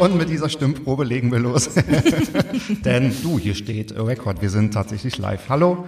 [0.00, 1.68] Und mit dieser Stimmprobe legen wir los.
[2.86, 5.50] Denn du, hier steht Record, wir sind tatsächlich live.
[5.50, 5.86] Hallo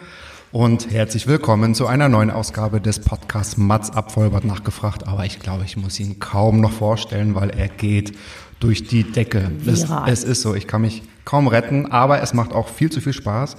[0.50, 5.08] und herzlich willkommen zu einer neuen Ausgabe des Podcasts Mats ab Vollbart nachgefragt.
[5.08, 8.12] Aber ich glaube, ich muss ihn kaum noch vorstellen, weil er geht
[8.60, 9.50] durch die Decke.
[9.64, 13.00] Es, es ist so, ich kann mich kaum retten, aber es macht auch viel zu
[13.00, 13.56] viel Spaß.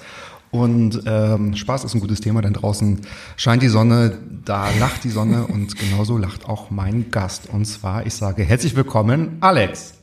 [0.51, 3.01] Und ähm, Spaß ist ein gutes Thema, denn draußen
[3.37, 7.49] scheint die Sonne, da lacht die Sonne und genauso lacht auch mein Gast.
[7.51, 10.02] Und zwar, ich sage herzlich willkommen, Alex.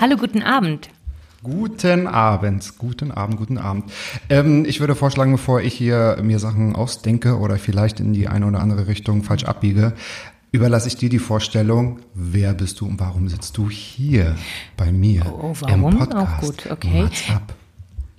[0.00, 0.88] Hallo, guten Abend.
[1.42, 3.84] Guten Abend, guten Abend, guten Abend.
[4.28, 8.46] Ähm, ich würde vorschlagen, bevor ich hier mir Sachen ausdenke oder vielleicht in die eine
[8.46, 9.94] oder andere Richtung falsch abbiege,
[10.52, 14.34] überlasse ich dir die Vorstellung, wer bist du und warum sitzt du hier
[14.76, 15.98] bei mir Oh, im warum?
[15.98, 16.14] Podcast?
[16.14, 17.02] Auch gut, okay.
[17.04, 17.54] Mats ab.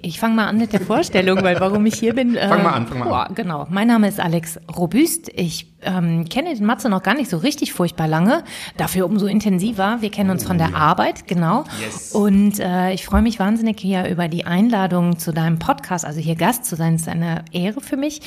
[0.04, 2.36] Ich fange mal an mit der Vorstellung, weil warum ich hier bin.
[2.36, 3.68] Äh, Fang mal an, fang mal boah, Genau.
[3.70, 5.30] Mein Name ist Alex Robüst.
[5.36, 8.44] Ich ähm, kenne den Matze noch gar nicht so richtig furchtbar lange.
[8.78, 9.98] Dafür umso intensiver.
[10.02, 11.64] Wir kennen uns von der Arbeit, genau.
[12.14, 16.36] Und äh, ich freue mich wahnsinnig hier über die Einladung zu deinem Podcast, also hier
[16.36, 16.96] Gast zu sein.
[16.96, 18.22] ist eine Ehre für mich.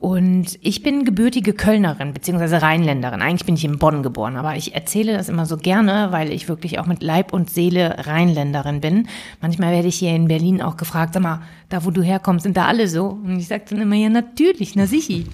[0.00, 3.20] Und ich bin gebürtige Kölnerin beziehungsweise Rheinländerin.
[3.20, 6.48] Eigentlich bin ich in Bonn geboren, aber ich erzähle das immer so gerne, weil ich
[6.48, 9.08] wirklich auch mit Leib und Seele Rheinländerin bin.
[9.40, 12.56] Manchmal werde ich hier in Berlin auch gefragt, sag mal, da wo du herkommst, sind
[12.56, 13.06] da alle so?
[13.08, 15.26] Und ich sage dann immer, ja natürlich, na sichi.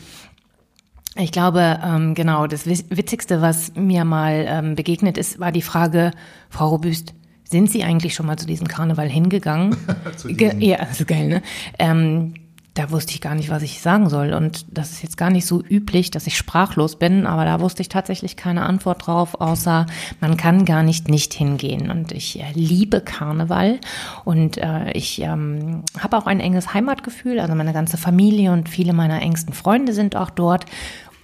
[1.17, 6.11] Ich glaube, ähm, genau, das Witzigste, was mir mal ähm, begegnet ist, war die Frage,
[6.51, 9.77] Frau Robüst, sind Sie eigentlich schon mal zu diesem Karneval hingegangen?
[10.25, 11.43] Ge ja, das ist geil, ne?
[11.79, 12.35] Ähm,
[12.75, 14.33] da wusste ich gar nicht, was ich sagen soll.
[14.33, 17.83] Und das ist jetzt gar nicht so üblich, dass ich sprachlos bin, aber da wusste
[17.83, 19.87] ich tatsächlich keine Antwort drauf, außer
[20.21, 21.91] man kann gar nicht nicht hingehen.
[21.91, 23.79] Und ich äh, liebe Karneval
[24.25, 27.39] und äh, ich ähm, habe auch ein enges Heimatgefühl.
[27.39, 30.67] Also meine ganze Familie und viele meiner engsten Freunde sind auch dort.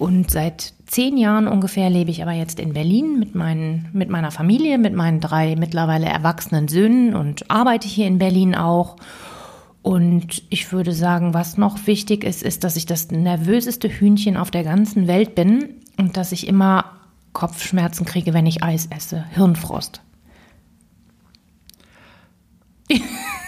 [0.01, 4.31] Und seit zehn Jahren ungefähr lebe ich aber jetzt in Berlin mit, meinen, mit meiner
[4.31, 8.97] Familie, mit meinen drei mittlerweile erwachsenen Söhnen und arbeite hier in Berlin auch.
[9.83, 14.51] Und ich würde sagen, was noch wichtig ist, ist, dass ich das nervöseste Hühnchen auf
[14.51, 16.87] der ganzen Welt bin und dass ich immer
[17.35, 19.27] Kopfschmerzen kriege, wenn ich Eis esse.
[19.35, 20.01] Hirnfrost.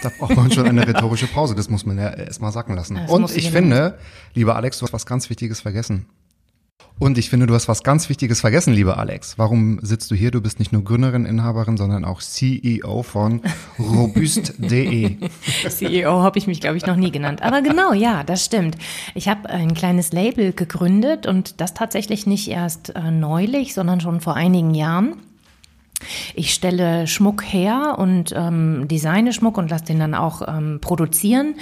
[0.03, 2.93] Da braucht man schon eine rhetorische Pause, das muss man ja erstmal sacken lassen.
[2.93, 3.97] Das Und ich ich finde,
[4.35, 6.05] lieber Alex, du hast was ganz Wichtiges vergessen.
[6.99, 9.37] Und ich finde, du hast was ganz Wichtiges vergessen, lieber Alex.
[9.37, 10.31] Warum sitzt du hier?
[10.31, 13.41] Du bist nicht nur Gründerin, Inhaberin, sondern auch CEO von
[13.79, 15.17] robust.de.
[15.67, 17.41] CEO habe ich mich, glaube ich, noch nie genannt.
[17.41, 18.77] Aber genau, ja, das stimmt.
[19.15, 24.21] Ich habe ein kleines Label gegründet und das tatsächlich nicht erst äh, neulich, sondern schon
[24.21, 25.17] vor einigen Jahren.
[26.35, 31.55] Ich stelle Schmuck her und ähm, designe Schmuck und lasse den dann auch ähm, produzieren.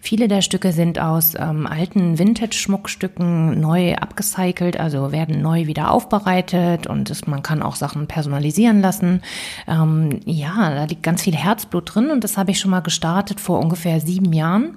[0.00, 6.86] Viele der Stücke sind aus ähm, alten Vintage-Schmuckstücken neu abgecycelt, also werden neu wieder aufbereitet
[6.86, 9.22] und es, man kann auch Sachen personalisieren lassen.
[9.66, 13.40] Ähm, ja, da liegt ganz viel Herzblut drin und das habe ich schon mal gestartet
[13.40, 14.76] vor ungefähr sieben Jahren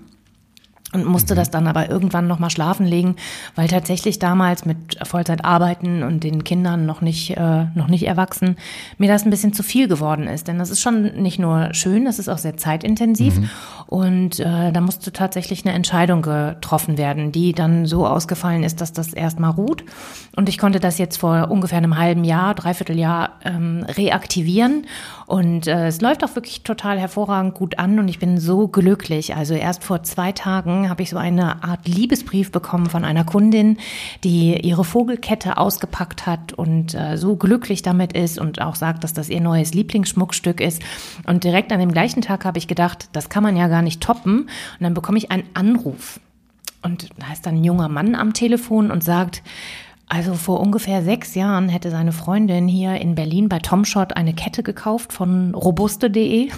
[0.94, 3.16] und musste das dann aber irgendwann noch mal schlafen legen,
[3.56, 8.56] weil tatsächlich damals mit Vollzeit arbeiten und den Kindern noch nicht äh, noch nicht erwachsen
[8.98, 12.06] mir das ein bisschen zu viel geworden ist, denn das ist schon nicht nur schön,
[12.06, 13.40] das ist auch sehr zeitintensiv
[13.92, 18.94] und äh, da musste tatsächlich eine Entscheidung getroffen werden, die dann so ausgefallen ist, dass
[18.94, 19.84] das erstmal ruht.
[20.36, 24.86] Und ich konnte das jetzt vor ungefähr einem halben Jahr, dreiviertel Jahr ähm, reaktivieren.
[25.28, 29.36] Und äh, es läuft auch wirklich total hervorragend gut an und ich bin so glücklich.
[29.36, 33.78] Also erst vor zwei Tagen habe ich so eine Art Liebesbrief bekommen von einer Kundin,
[34.24, 39.14] die ihre Vogelkette ausgepackt hat und äh, so glücklich damit ist und auch sagt, dass
[39.14, 40.82] das ihr neues Lieblingsschmuckstück ist.
[41.26, 44.02] Und direkt an dem gleichen Tag habe ich gedacht, das kann man ja gar nicht
[44.02, 44.42] toppen.
[44.42, 44.50] Und
[44.82, 46.20] dann bekomme ich einen Anruf.
[46.82, 49.44] Und da ist dann ein junger Mann am Telefon und sagt,
[50.12, 54.62] also vor ungefähr sechs Jahren hätte seine Freundin hier in Berlin bei Tomshot eine Kette
[54.62, 56.50] gekauft von robuste.de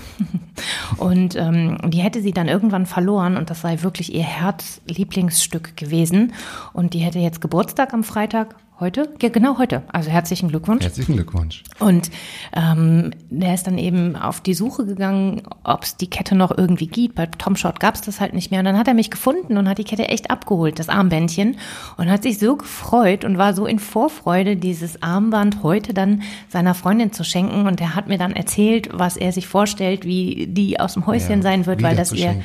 [0.97, 6.33] und ähm, die hätte sie dann irgendwann verloren und das sei wirklich ihr Herzlieblingsstück gewesen.
[6.73, 9.13] Und die hätte jetzt Geburtstag am Freitag Heute?
[9.21, 9.83] Ja, genau heute.
[9.93, 10.83] Also herzlichen Glückwunsch.
[10.83, 11.63] Herzlichen Glückwunsch.
[11.79, 12.09] Und
[12.53, 16.87] ähm, der ist dann eben auf die Suche gegangen, ob es die Kette noch irgendwie
[16.87, 17.15] gibt.
[17.15, 18.59] Bei Tom Short gab es das halt nicht mehr.
[18.59, 21.57] Und dann hat er mich gefunden und hat die Kette echt abgeholt, das Armbändchen.
[21.97, 26.73] Und hat sich so gefreut und war so in Vorfreude, dieses Armband heute dann seiner
[26.73, 27.67] Freundin zu schenken.
[27.67, 31.37] Und er hat mir dann erzählt, was er sich vorstellt, wie die aus dem Häuschen
[31.37, 32.29] Ja, sein wird, weil das ihr.
[32.31, 32.43] schenken,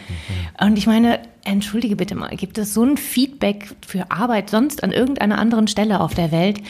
[0.61, 1.21] Und ich meine,
[1.53, 6.01] entschuldige bitte mal, gibt es so ein Feedback für Arbeit sonst an irgendeiner anderen Stelle
[6.01, 6.61] auf der Welt?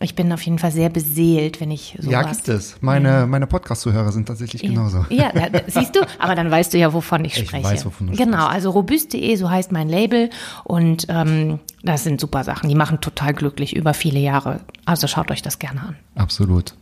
[0.00, 2.12] Ich bin auf jeden Fall sehr beseelt, wenn ich sowas.
[2.12, 2.76] Ja, gibt es.
[2.80, 5.06] Meine, meine Podcast-Zuhörer sind tatsächlich genauso.
[5.08, 7.62] Ja, da, siehst du, aber dann weißt du ja, wovon ich Ich spreche.
[7.64, 8.52] weiß, wovon du Genau, sprichst.
[8.54, 10.30] also robust.de, so heißt mein Label.
[10.64, 12.68] Und ähm, das sind super Sachen.
[12.68, 14.60] Die machen total glücklich über viele Jahre.
[14.84, 15.96] Also schaut euch das gerne an.
[16.16, 16.74] Absolut.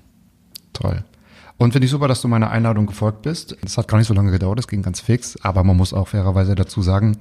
[0.73, 1.05] Toll.
[1.63, 3.57] Und finde ich super, dass du meiner Einladung gefolgt bist.
[3.63, 5.39] Das hat gar nicht so lange gedauert, das ging ganz fix.
[5.43, 7.17] Aber man muss auch fairerweise dazu sagen,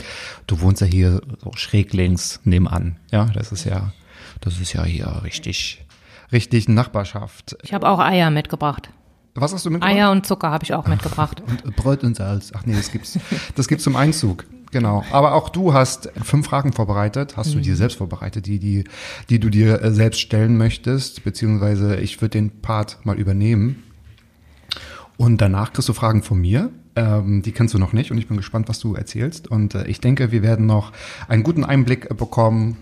[0.48, 2.96] du wohnst ja hier so schräg links nebenan.
[3.12, 3.94] Ja, das ist ja,
[4.40, 5.86] das ist ja hier richtig,
[6.32, 7.56] richtig Nachbarschaft.
[7.62, 8.90] Ich habe auch Eier mitgebracht.
[9.36, 9.96] Was hast du mitgebracht?
[9.96, 11.44] Eier und Zucker habe ich auch mitgebracht.
[11.48, 12.52] Und Brot und Salz.
[12.56, 13.20] Ach nee, das gibt's.
[13.56, 14.48] Das gibt's zum Einzug.
[14.72, 15.04] Genau.
[15.12, 17.38] Aber auch du hast fünf Fragen vorbereitet.
[17.38, 18.86] Hast du dir selbst vorbereitet, die, die,
[19.30, 21.24] die du dir selbst stellen möchtest?
[21.24, 23.84] Beziehungsweise ich würde den Part mal übernehmen.
[25.22, 26.72] Und danach kriegst du Fragen von mir.
[26.96, 29.48] Ähm, die kennst du noch nicht und ich bin gespannt, was du erzählst.
[29.48, 30.94] Und äh, ich denke, wir werden noch
[31.28, 32.78] einen guten Einblick äh, bekommen,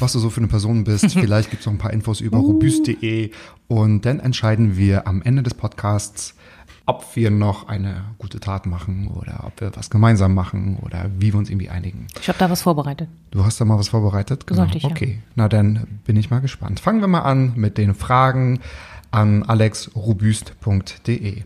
[0.00, 1.10] was du so für eine Person bist.
[1.12, 3.30] Vielleicht gibt's noch ein paar Infos über robust.de
[3.68, 6.34] und dann entscheiden wir am Ende des Podcasts,
[6.86, 11.34] ob wir noch eine gute Tat machen oder ob wir was gemeinsam machen oder wie
[11.34, 12.06] wir uns irgendwie einigen.
[12.22, 13.10] Ich habe da was vorbereitet.
[13.32, 14.46] Du hast da mal was vorbereitet?
[14.46, 14.62] Genau.
[14.62, 14.90] Sollte ich, ja.
[14.90, 16.80] okay, na dann bin ich mal gespannt.
[16.80, 18.60] Fangen wir mal an mit den Fragen
[19.12, 21.42] an alexrobust.de.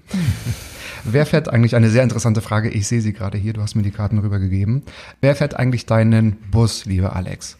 [1.04, 3.82] Wer fährt eigentlich, eine sehr interessante Frage, ich sehe sie gerade hier, du hast mir
[3.82, 4.82] die Karten rübergegeben.
[5.20, 7.58] Wer fährt eigentlich deinen Bus, lieber Alex?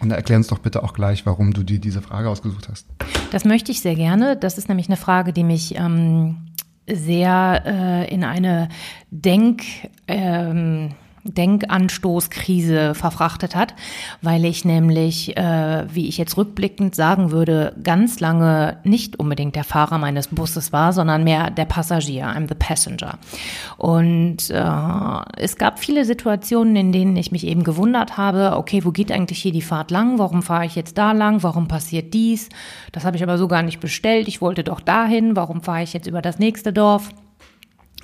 [0.00, 2.86] Und erklär uns doch bitte auch gleich, warum du dir diese Frage ausgesucht hast.
[3.30, 4.36] Das möchte ich sehr gerne.
[4.36, 6.48] Das ist nämlich eine Frage, die mich ähm,
[6.86, 8.68] sehr äh, in eine
[9.10, 9.62] Denk,
[10.06, 10.90] ähm,
[11.34, 13.74] Denkanstoßkrise verfrachtet hat,
[14.22, 19.64] weil ich nämlich, äh, wie ich jetzt rückblickend sagen würde, ganz lange nicht unbedingt der
[19.64, 22.26] Fahrer meines Busses war, sondern mehr der Passagier.
[22.26, 23.18] I'm the passenger.
[23.76, 28.90] Und äh, es gab viele Situationen, in denen ich mich eben gewundert habe, okay, wo
[28.90, 30.18] geht eigentlich hier die Fahrt lang?
[30.18, 31.42] Warum fahre ich jetzt da lang?
[31.42, 32.48] Warum passiert dies?
[32.92, 34.28] Das habe ich aber so gar nicht bestellt.
[34.28, 35.36] Ich wollte doch dahin.
[35.36, 37.10] Warum fahre ich jetzt über das nächste Dorf?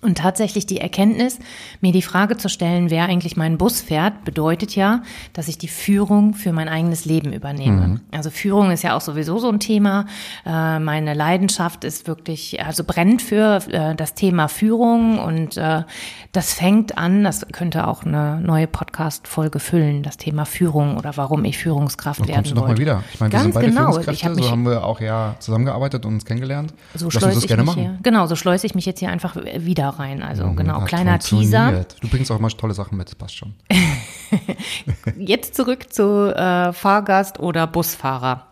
[0.03, 1.39] Und tatsächlich die Erkenntnis,
[1.81, 5.03] mir die Frage zu stellen, wer eigentlich meinen Bus fährt, bedeutet ja,
[5.33, 8.01] dass ich die Führung für mein eigenes Leben übernehme.
[8.11, 10.07] Also Führung ist ja auch sowieso so ein Thema.
[10.45, 15.85] Äh, meine Leidenschaft ist wirklich, also brennt für äh, das Thema Führung und äh,
[16.33, 21.45] das fängt an, das könnte auch eine neue Podcast-Folge füllen, das Thema Führung oder warum
[21.45, 22.81] ich Führungskraft werden wollte.
[22.81, 23.05] wieder.
[23.13, 23.93] Ich meine, wir Ganz sind beide genau.
[23.93, 26.75] Führungskräfte, mich so haben wir auch ja zusammengearbeitet und uns kennengelernt.
[26.95, 27.83] so schleuse ich gerne mich machen.
[27.83, 30.23] hier, genau, so schleuse ich mich jetzt hier einfach wieder rein.
[30.23, 31.85] Also genau, Hat kleiner Teaser.
[32.01, 33.55] Du bringst auch immer tolle Sachen mit, das passt schon.
[35.19, 38.47] Jetzt zurück zu äh, Fahrgast oder Busfahrer.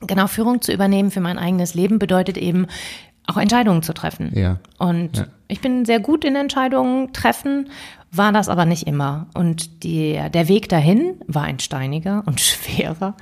[0.00, 2.66] Genau, Führung zu übernehmen für mein eigenes Leben bedeutet eben
[3.26, 4.32] auch Entscheidungen zu treffen.
[4.34, 4.58] Ja.
[4.78, 5.26] Und Ja.
[5.48, 7.70] ich bin sehr gut in Entscheidungen treffen,
[8.10, 9.26] war das aber nicht immer.
[9.34, 13.14] Und die, der Weg dahin war ein steiniger und schwerer,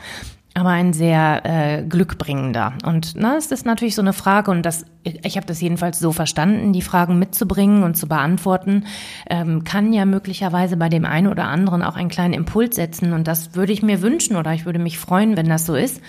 [0.55, 2.75] aber ein sehr äh, glückbringender.
[2.85, 6.12] Und na, es ist natürlich so eine Frage, und das, ich habe das jedenfalls so
[6.12, 8.85] verstanden, die Fragen mitzubringen und zu beantworten,
[9.29, 13.12] ähm, kann ja möglicherweise bei dem einen oder anderen auch einen kleinen Impuls setzen.
[13.12, 16.00] Und das würde ich mir wünschen oder ich würde mich freuen, wenn das so ist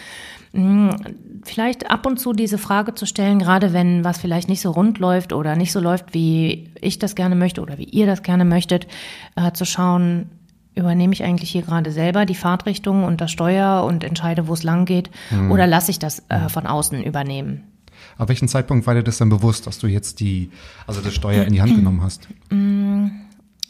[1.44, 5.00] vielleicht ab und zu diese Frage zu stellen, gerade wenn was vielleicht nicht so rund
[5.00, 8.44] läuft oder nicht so läuft, wie ich das gerne möchte oder wie ihr das gerne
[8.44, 8.88] möchtet,
[9.38, 10.30] äh, zu schauen,
[10.76, 14.64] übernehme ich eigentlich hier gerade selber die Fahrtrichtung und das Steuer und entscheide, wo es
[14.64, 15.10] lang geht,
[15.50, 17.64] oder lasse ich das äh, von außen übernehmen?
[18.18, 20.50] Ab welchem Zeitpunkt war dir das dann bewusst, dass du jetzt die,
[20.88, 22.28] also das Steuer in die Hand genommen hast?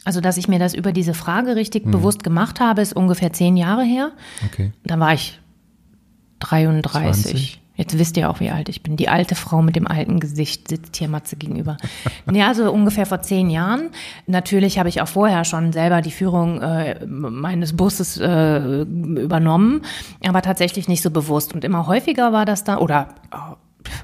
[0.04, 3.56] Also, dass ich mir das über diese Frage richtig bewusst gemacht habe, ist ungefähr zehn
[3.56, 4.12] Jahre her.
[4.46, 4.72] Okay.
[4.84, 5.40] Da war ich
[6.40, 7.22] 33.
[7.22, 7.61] 20.
[7.82, 8.96] Jetzt wisst ihr auch, wie alt ich bin.
[8.96, 11.78] Die alte Frau mit dem alten Gesicht sitzt hier Matze gegenüber.
[12.32, 13.90] ja, also ungefähr vor zehn Jahren.
[14.28, 19.82] Natürlich habe ich auch vorher schon selber die Führung äh, meines Busses äh, übernommen,
[20.24, 21.54] aber tatsächlich nicht so bewusst.
[21.54, 23.56] Und immer häufiger war das dann, oder oh,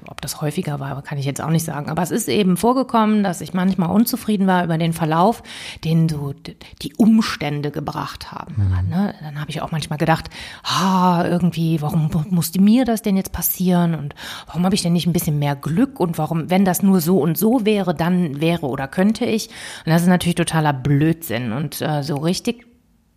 [0.08, 1.90] ob das häufiger war, kann ich jetzt auch nicht sagen.
[1.90, 5.42] Aber es ist eben vorgekommen, dass ich manchmal unzufrieden war über den Verlauf,
[5.84, 6.34] den so
[6.82, 8.72] die Umstände gebracht haben.
[8.88, 9.14] Ne?
[9.20, 10.30] Dann habe ich auch manchmal gedacht,
[10.62, 13.94] ah, irgendwie, warum musste mir das denn jetzt passieren?
[13.94, 14.14] Und
[14.46, 16.00] warum habe ich denn nicht ein bisschen mehr Glück?
[16.00, 19.48] Und warum, wenn das nur so und so wäre, dann wäre oder könnte ich?
[19.84, 21.52] Und das ist natürlich totaler Blödsinn.
[21.52, 22.66] Und äh, so richtig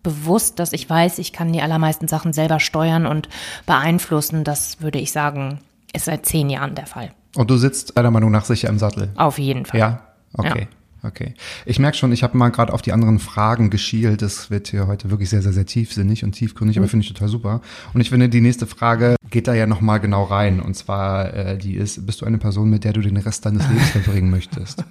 [0.04, 3.30] bewusst, dass ich weiß, ich kann die allermeisten Sachen selber steuern und
[3.66, 4.44] beeinflussen.
[4.44, 5.60] Das würde ich sagen,
[5.94, 7.12] ist seit zehn Jahren der Fall.
[7.36, 9.10] Und du sitzt deiner Meinung nach sicher im Sattel?
[9.16, 9.80] Auf jeden Fall.
[9.80, 10.02] Ja,
[10.38, 10.68] okay.
[10.72, 10.78] Ja.
[11.04, 11.34] Okay.
[11.66, 14.22] Ich merke schon, ich habe mal gerade auf die anderen Fragen geschielt.
[14.22, 16.90] Das wird hier heute wirklich sehr, sehr, sehr tiefsinnig und tiefgründig, aber mhm.
[16.92, 17.62] finde ich total super.
[17.94, 20.60] Und ich finde, die nächste Frage geht da ja nochmal genau rein.
[20.60, 23.68] Und zwar, äh, die ist, bist du eine Person, mit der du den Rest deines
[23.68, 24.84] Lebens verbringen möchtest?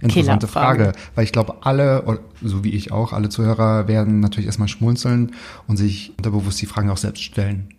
[0.00, 0.92] Interessante Frage.
[1.14, 5.32] Weil ich glaube, alle, so wie ich auch, alle Zuhörer werden natürlich erstmal schmunzeln
[5.66, 7.70] und sich unterbewusst die Fragen auch selbst stellen.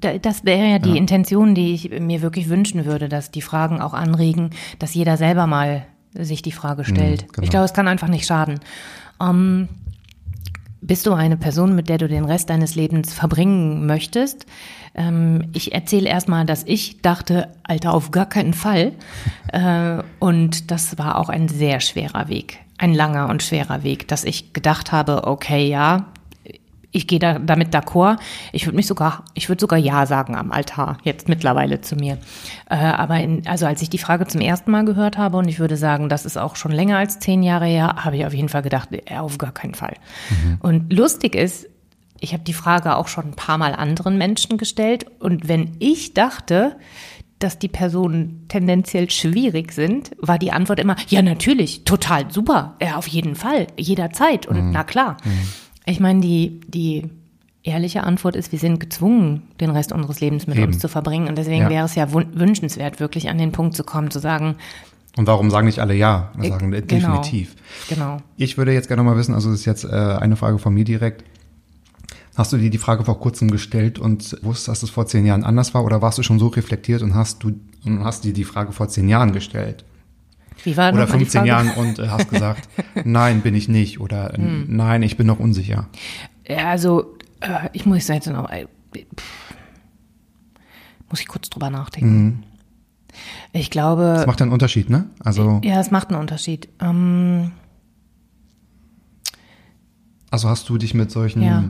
[0.00, 0.96] Das wäre ja die ja.
[0.96, 5.46] Intention, die ich mir wirklich wünschen würde, dass die Fragen auch anregen, dass jeder selber
[5.46, 7.22] mal sich die Frage stellt.
[7.22, 7.44] Mhm, genau.
[7.44, 8.60] Ich glaube, es kann einfach nicht schaden.
[9.20, 9.68] Ähm,
[10.82, 14.46] bist du eine Person, mit der du den Rest deines Lebens verbringen möchtest?
[14.94, 18.92] Ähm, ich erzähle erstmal, dass ich dachte, Alter, auf gar keinen Fall.
[19.52, 22.58] äh, und das war auch ein sehr schwerer Weg.
[22.78, 26.06] Ein langer und schwerer Weg, dass ich gedacht habe, okay, ja,
[26.92, 28.18] ich gehe da damit d'accord.
[28.52, 32.18] Ich würde mich sogar, ich würde sogar Ja sagen am Altar, jetzt mittlerweile zu mir.
[32.68, 35.58] Äh, aber in, also als ich die Frage zum ersten Mal gehört habe, und ich
[35.58, 38.48] würde sagen, das ist auch schon länger als zehn Jahre her, habe ich auf jeden
[38.48, 39.94] Fall gedacht, äh, auf gar keinen Fall.
[40.30, 40.58] Mhm.
[40.60, 41.68] Und lustig ist,
[42.20, 45.06] ich habe die Frage auch schon ein paar Mal anderen Menschen gestellt.
[45.20, 46.76] Und wenn ich dachte,
[47.38, 52.96] dass die Personen tendenziell schwierig sind, war die Antwort immer, ja, natürlich, total super, ja,
[52.96, 54.70] auf jeden Fall, jederzeit und mhm.
[54.72, 55.16] na klar.
[55.24, 55.48] Mhm.
[55.86, 57.10] Ich meine, die, die
[57.62, 60.68] ehrliche Antwort ist, wir sind gezwungen, den Rest unseres Lebens mit Eben.
[60.68, 61.28] uns zu verbringen.
[61.28, 61.70] Und deswegen ja.
[61.70, 64.56] wäre es ja wünschenswert, wirklich an den Punkt zu kommen, zu sagen,
[65.16, 66.30] und warum sagen nicht alle ja?
[66.36, 67.56] Wir sagen äh, genau, definitiv.
[67.88, 68.18] Genau.
[68.36, 70.84] Ich würde jetzt gerne mal wissen, also das ist jetzt äh, eine Frage von mir
[70.84, 71.24] direkt.
[72.36, 75.42] Hast du dir die Frage vor kurzem gestellt und wusstest, dass es vor zehn Jahren
[75.42, 75.84] anders war?
[75.84, 77.52] Oder warst du schon so reflektiert und hast du
[77.84, 79.84] und hast dir die Frage vor zehn Jahren gestellt?
[80.64, 82.68] Wie war oder 15 Jahren und äh, hast gesagt,
[83.04, 84.66] nein, bin ich nicht oder äh, hm.
[84.68, 85.88] nein, ich bin noch unsicher.
[86.46, 88.66] Ja, also äh, ich muss jetzt noch, äh,
[91.08, 92.24] muss ich kurz drüber nachdenken.
[92.24, 92.42] Mhm.
[93.52, 94.14] Ich glaube.
[94.16, 95.06] Das macht einen Unterschied, ne?
[95.24, 95.60] Also.
[95.64, 96.68] Ja, es macht einen Unterschied.
[96.80, 97.52] Ähm,
[100.30, 101.64] also hast du dich mit solchen ja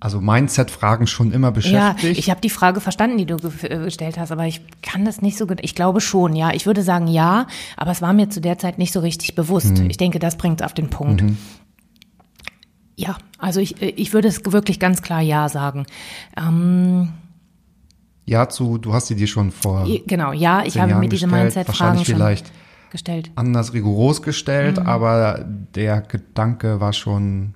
[0.00, 2.02] also Mindset-Fragen schon immer beschäftigt?
[2.02, 5.22] Ja, ich habe die Frage verstanden, die du äh, gestellt hast, aber ich kann das
[5.22, 5.58] nicht so gut.
[5.62, 6.52] Ich glaube schon, ja.
[6.52, 9.78] Ich würde sagen ja, aber es war mir zu der Zeit nicht so richtig bewusst.
[9.78, 9.90] Mhm.
[9.90, 11.22] Ich denke, das bringt es auf den Punkt.
[11.22, 11.36] Mhm.
[12.96, 15.86] Ja, also ich, äh, ich würde es wirklich ganz klar ja sagen.
[16.36, 17.10] Ähm,
[18.24, 19.86] ja zu, du hast sie dir schon vor.
[20.06, 22.52] Genau, ja, ich habe Jahren mir diese Mindset-Fragen vielleicht
[22.90, 23.30] gestellt.
[23.34, 24.86] Anders rigoros gestellt, mhm.
[24.86, 27.54] aber der Gedanke war schon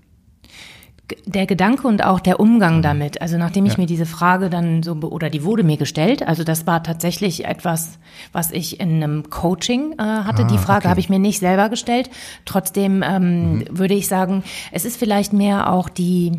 [1.27, 2.83] der Gedanke und auch der Umgang mhm.
[2.83, 3.23] damit.
[3.23, 3.81] Also nachdem ich ja.
[3.81, 7.99] mir diese Frage dann so oder die wurde mir gestellt, also das war tatsächlich etwas,
[8.33, 10.43] was ich in einem Coaching äh, hatte.
[10.43, 10.89] Ah, die Frage okay.
[10.89, 12.11] habe ich mir nicht selber gestellt.
[12.45, 13.65] Trotzdem ähm, mhm.
[13.71, 16.33] würde ich sagen, es ist vielleicht mehr auch die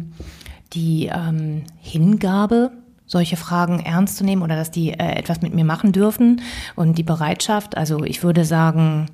[0.73, 2.71] die ähm, Hingabe
[3.05, 6.41] solche Fragen ernst zu nehmen oder dass die äh, etwas mit mir machen dürfen
[6.75, 7.77] und die Bereitschaft.
[7.77, 9.07] Also ich würde sagen,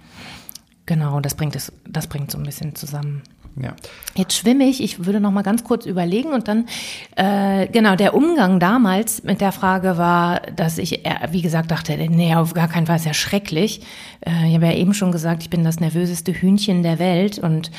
[0.86, 3.24] genau, das bringt es, das bringt so ein bisschen zusammen.
[3.62, 3.76] Ja.
[4.16, 6.66] Jetzt schwimme ich, ich würde noch mal ganz kurz überlegen und dann,
[7.16, 11.98] äh, genau, der Umgang damals mit der Frage war, dass ich, äh, wie gesagt, dachte,
[11.98, 13.82] nee, auf gar keinen Fall ist ja schrecklich.
[14.22, 17.70] Äh, ich habe ja eben schon gesagt, ich bin das nervöseste Hühnchen der Welt und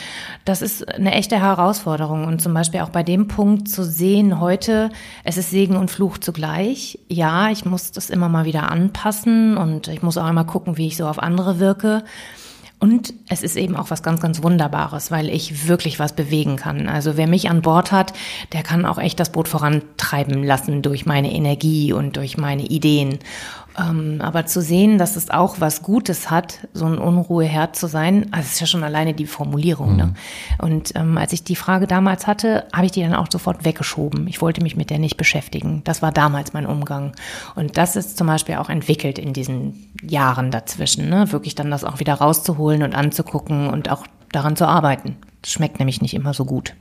[0.44, 4.90] das ist eine echte Herausforderung und zum Beispiel auch bei dem Punkt zu sehen heute,
[5.24, 6.98] es ist Segen und Fluch zugleich.
[7.08, 10.88] Ja, ich muss das immer mal wieder anpassen und ich muss auch immer gucken, wie
[10.88, 12.04] ich so auf andere wirke.
[12.80, 16.88] Und es ist eben auch was ganz, ganz Wunderbares, weil ich wirklich was bewegen kann.
[16.88, 18.14] Also wer mich an Bord hat,
[18.54, 23.18] der kann auch echt das Boot vorantreiben lassen durch meine Energie und durch meine Ideen.
[23.78, 28.26] Ähm, aber zu sehen, dass es auch was Gutes hat, so ein Unruheherd zu sein,
[28.32, 29.96] also ist ja schon alleine die Formulierung.
[29.96, 30.06] Ne?
[30.06, 30.10] Mhm.
[30.10, 30.16] Ne?
[30.58, 34.26] Und ähm, als ich die Frage damals hatte, habe ich die dann auch sofort weggeschoben.
[34.26, 35.82] Ich wollte mich mit der nicht beschäftigen.
[35.84, 37.12] Das war damals mein Umgang.
[37.54, 41.08] Und das ist zum Beispiel auch entwickelt in diesen Jahren dazwischen.
[41.08, 41.30] Ne?
[41.32, 45.16] Wirklich dann das auch wieder rauszuholen und anzugucken und auch daran zu arbeiten.
[45.42, 46.74] Das schmeckt nämlich nicht immer so gut.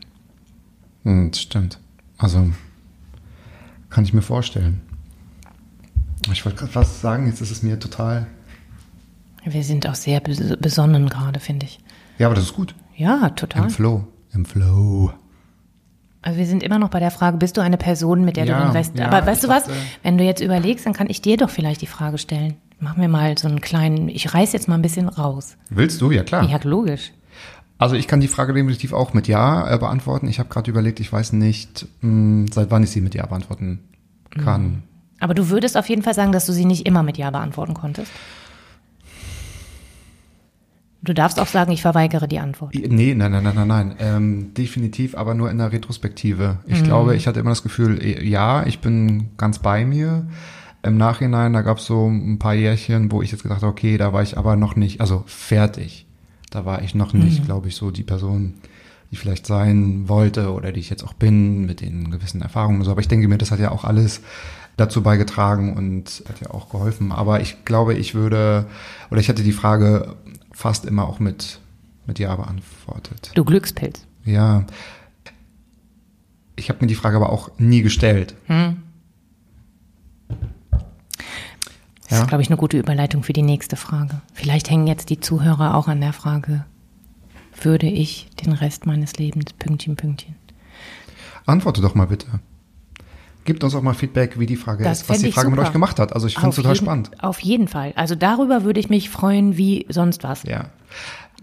[1.04, 1.80] Mhm, das stimmt.
[2.18, 2.50] Also
[3.90, 4.82] kann ich mir vorstellen.
[6.32, 8.28] Ich wollte gerade was sagen, jetzt ist es mir total.
[9.46, 11.80] Wir sind auch sehr besonnen gerade, finde ich.
[12.18, 12.76] Ja, aber das ist gut.
[12.96, 13.64] Ja, total.
[13.64, 14.08] Im Flow.
[14.34, 15.14] Im Flow.
[16.22, 18.60] Also wir sind immer noch bei der Frage, bist du eine Person, mit der ja,
[18.60, 18.98] du den Rest.
[18.98, 19.70] Ja, aber weißt du was?
[20.04, 22.58] Wenn du jetzt überlegst, dann kann ich dir doch vielleicht die Frage stellen.
[22.82, 25.56] Mach mir mal so einen kleinen, ich reiß jetzt mal ein bisschen raus.
[25.70, 26.12] Willst du?
[26.12, 26.44] Ja, klar.
[26.50, 27.14] Ja, logisch.
[27.78, 30.28] Also ich kann die Frage definitiv auch mit Ja äh, beantworten.
[30.28, 33.26] Ich habe gerade überlegt, ich weiß nicht, mh, hm, seit wann ich sie mit Ja
[33.26, 33.80] beantworten
[34.44, 34.84] kann.
[35.20, 35.24] Mhm.
[35.24, 37.74] Aber du würdest auf jeden Fall sagen, dass du sie nicht immer mit Ja beantworten
[37.74, 38.12] konntest?
[41.02, 42.76] Du darfst auch sagen, ich verweigere die Antwort.
[42.76, 43.96] Nee, nein, nein, nein, nein, nein.
[44.00, 46.58] Ähm, definitiv, aber nur in der Retrospektive.
[46.66, 50.28] Ich glaube, ich hatte immer das Gefühl, eh, ja, ich bin ganz bei mir.
[50.84, 53.98] Im Nachhinein, da gab es so ein paar Jährchen, wo ich jetzt gedacht habe, okay,
[53.98, 56.06] da war ich aber noch nicht, also fertig.
[56.50, 58.56] Da war ich noch nicht, glaube ich, so die Person,
[59.10, 62.80] die ich vielleicht sein wollte oder die ich jetzt auch bin, mit den gewissen Erfahrungen
[62.80, 62.92] und so.
[62.92, 64.22] Aber ich denke mir, das hat ja auch alles
[64.80, 67.12] dazu beigetragen und hat ja auch geholfen.
[67.12, 68.66] Aber ich glaube, ich würde,
[69.12, 70.16] oder ich hätte die Frage
[70.52, 71.60] fast immer auch mit,
[72.06, 73.32] mit Ja beantwortet.
[73.36, 74.06] Du Glückspilz.
[74.26, 74.66] Ja.
[76.56, 78.36] Ich habe mir die Frage aber auch nie gestellt.
[78.48, 78.74] Das
[82.10, 82.22] Ja.
[82.22, 84.22] ist, glaube ich, eine gute Überleitung für die nächste Frage.
[84.34, 86.66] Vielleicht hängen jetzt die Zuhörer auch an der Frage,
[87.62, 90.36] würde ich den Rest meines Lebens, Pünktchen, Pünktchen.
[91.46, 92.28] Antworte doch mal bitte.
[93.46, 95.68] Gebt uns auch mal Feedback, wie die Frage Das ist, was die Frage mit super.
[95.68, 96.14] euch gemacht hat.
[96.14, 97.12] Also ich finde es total jeden- spannend.
[97.24, 97.94] Auf jeden Fall.
[97.96, 100.44] Also darüber würde ich mich freuen wie sonst was.
[100.44, 100.66] Ja.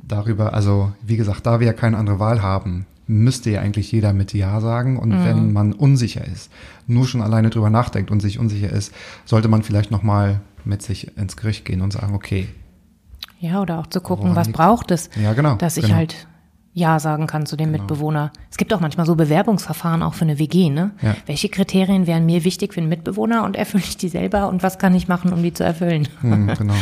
[0.06, 4.12] Darüber, also wie gesagt, da wir ja keine andere Wahl haben, müsste ja eigentlich jeder
[4.12, 4.98] mit Ja sagen.
[4.98, 5.24] Und Mhm.
[5.24, 6.50] wenn man unsicher ist,
[6.86, 8.92] nur schon alleine drüber nachdenkt und sich unsicher ist,
[9.24, 12.48] sollte man vielleicht nochmal mit sich ins Gericht gehen und sagen, okay,
[13.40, 14.58] Ja, oder auch zu gucken, was liegt's?
[14.58, 15.96] braucht es, Ja, genau, dass ich genau.
[15.96, 16.26] halt
[16.78, 18.32] Ja sagen kann zu dem Mitbewohner.
[18.50, 20.90] Es gibt auch manchmal so Bewerbungsverfahren auch für eine WG, ne?
[21.00, 21.16] Ja.
[21.24, 24.78] Welche Kriterien wären mir wichtig für einen Mitbewohner und erfülle ich die selber und was
[24.78, 26.06] kann ich machen, um die zu erfüllen?
[26.20, 26.74] Hm, genau.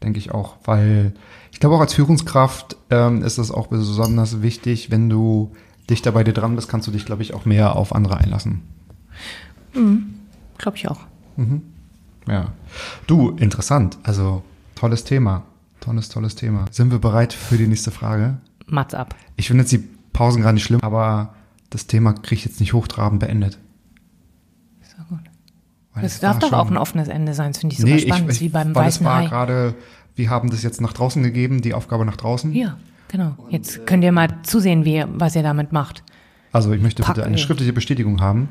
[0.00, 1.12] Denke ich auch, weil
[1.50, 5.50] ich glaube auch als Führungskraft ähm, ist es auch besonders wichtig, wenn du
[5.90, 8.62] dichter bei dir dran bist, kannst du dich, glaube ich, auch mehr auf andere einlassen.
[10.56, 11.00] Glaube ich auch.
[12.28, 12.52] Ja.
[13.08, 13.98] Du, interessant.
[14.04, 14.44] Also
[14.76, 15.42] tolles Thema.
[15.80, 16.66] Tolles, tolles Thema.
[16.70, 18.36] Sind wir bereit für die nächste Frage?
[18.68, 19.14] Mats ab.
[19.36, 21.34] Ich finde jetzt die Pausen gerade nicht schlimm, aber
[21.70, 23.58] das Thema kriege ich jetzt nicht hochtrabend beendet.
[24.80, 25.20] Ist doch gut.
[25.94, 27.98] Weil Das es darf war doch auch ein offenes Ende sein, das finde ich super
[27.98, 29.26] spannend, ich, wie beim weil es weißen war Hai.
[29.26, 29.74] gerade,
[30.16, 32.52] wir haben das jetzt nach draußen gegeben, die Aufgabe nach draußen.
[32.54, 32.76] Ja,
[33.08, 33.36] genau.
[33.50, 36.02] Jetzt könnt ihr mal zusehen, wie, was ihr damit macht.
[36.52, 38.48] Also ich möchte Pack, bitte eine schriftliche Bestätigung haben.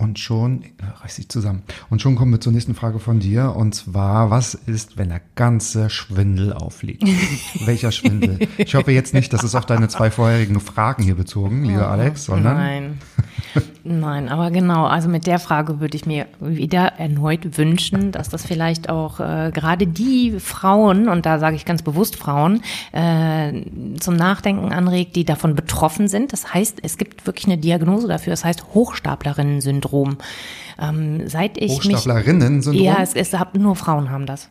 [0.00, 0.64] Und schon,
[1.02, 1.62] reiß dich zusammen.
[1.90, 3.54] Und schon kommen wir zur nächsten Frage von dir.
[3.54, 7.04] Und zwar, was ist, wenn der ganze Schwindel aufliegt?
[7.66, 8.38] Welcher Schwindel?
[8.56, 12.24] Ich hoffe jetzt nicht, das ist auf deine zwei vorherigen Fragen hier bezogen, lieber Alex,
[12.24, 12.98] sondern Nein.
[13.82, 18.44] Nein, aber genau, also mit der Frage würde ich mir wieder erneut wünschen, dass das
[18.44, 23.62] vielleicht auch äh, gerade die Frauen, und da sage ich ganz bewusst Frauen, äh,
[23.98, 26.32] zum Nachdenken anregt, die davon betroffen sind.
[26.32, 29.89] Das heißt, es gibt wirklich eine Diagnose dafür, das heißt Hochstaplerinnen-Syndrom.
[30.80, 32.82] Ähm, seit ich mich Hochstaplerinnen-Syndrom.
[32.82, 34.48] ja, es, es nur Frauen haben das.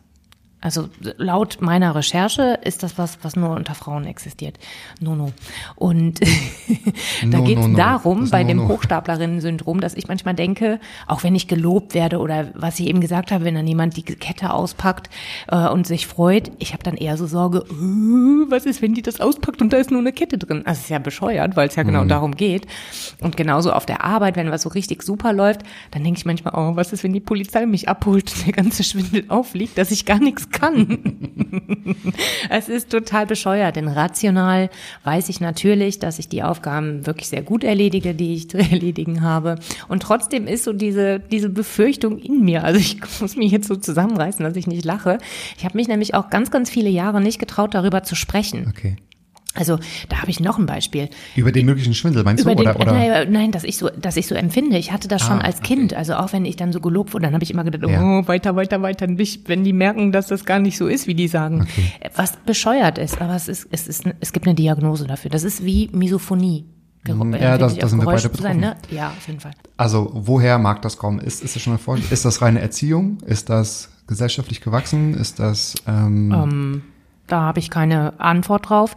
[0.62, 4.58] Also laut meiner Recherche ist das was, was nur unter Frauen existiert.
[5.00, 5.32] No, no.
[5.76, 6.20] Und
[7.22, 7.76] da No, geht es no, no.
[7.76, 8.68] darum, Das bei dem.
[8.68, 13.32] Hochstaplerinnen-Syndrom, dass ich manchmal denke, auch wenn ich gelobt werde oder was ich eben gesagt
[13.32, 15.08] habe, wenn dann jemand die Kette auspackt
[15.48, 19.02] äh, und sich freut, ich habe dann eher so Sorge, äh, was ist, wenn die
[19.02, 20.62] das auspackt und da ist nur eine Kette drin?
[20.66, 21.88] Also es ist ja bescheuert, weil es ja Mhm.
[21.88, 22.66] genau darum geht.
[23.20, 26.52] Und genauso auf der Arbeit, wenn was so richtig super läuft, dann denke ich manchmal,
[26.54, 30.04] oh, was ist, wenn die Polizei mich abholt und der ganze Schwindel aufliegt, dass ich
[30.04, 30.98] gar nichts kann.
[32.50, 34.70] es ist total bescheuert, denn rational
[35.04, 39.22] weiß ich natürlich, dass ich die Aufgaben wirklich sehr gut erledige, die ich zu erledigen
[39.22, 39.56] habe.
[39.88, 42.64] Und trotzdem ist so diese, diese Befürchtung in mir.
[42.64, 45.18] Also ich muss mich jetzt so zusammenreißen, dass ich nicht lache.
[45.58, 48.66] Ich habe mich nämlich auch ganz, ganz viele Jahre nicht getraut, darüber zu sprechen.
[48.68, 48.96] Okay.
[49.54, 51.08] Also da habe ich noch ein Beispiel.
[51.34, 52.62] Über den möglichen Schwindel, meinst Über du?
[52.62, 52.92] den, Oder, oder?
[52.92, 54.78] Nein, nein, dass ich so, dass ich so empfinde.
[54.78, 55.74] Ich hatte das schon Ah, als okay.
[55.74, 55.92] Kind.
[55.94, 58.00] Also auch wenn ich dann so gelobt wurde, dann habe ich immer gedacht, Ja.
[58.00, 59.08] oh, weiter, weiter, weiter.
[59.08, 61.66] Nicht, wenn die merken, dass das gar nicht so ist, wie die sagen.
[62.14, 65.30] Was bescheuert ist, aber es ist, es ist, es gibt eine Diagnose dafür.
[65.32, 66.66] Das ist wie Misophonie.
[67.04, 67.34] Geru- Mhm.
[67.34, 68.76] äh, Ja, das- wirklich da auf sind wir Geräusche beide zu sein, ne?
[68.90, 69.52] Ja, auf jeden Fall.
[69.78, 71.18] Also, woher mag das kommen?
[71.18, 72.12] Ist, ist das schon erfolgt?
[72.12, 73.18] Ist das reine Erziehung?
[73.26, 75.14] Ist das gesellschaftlich gewachsen?
[75.14, 76.82] Ist das, ähm,
[77.26, 78.96] Da habe ich keine Antwort drauf.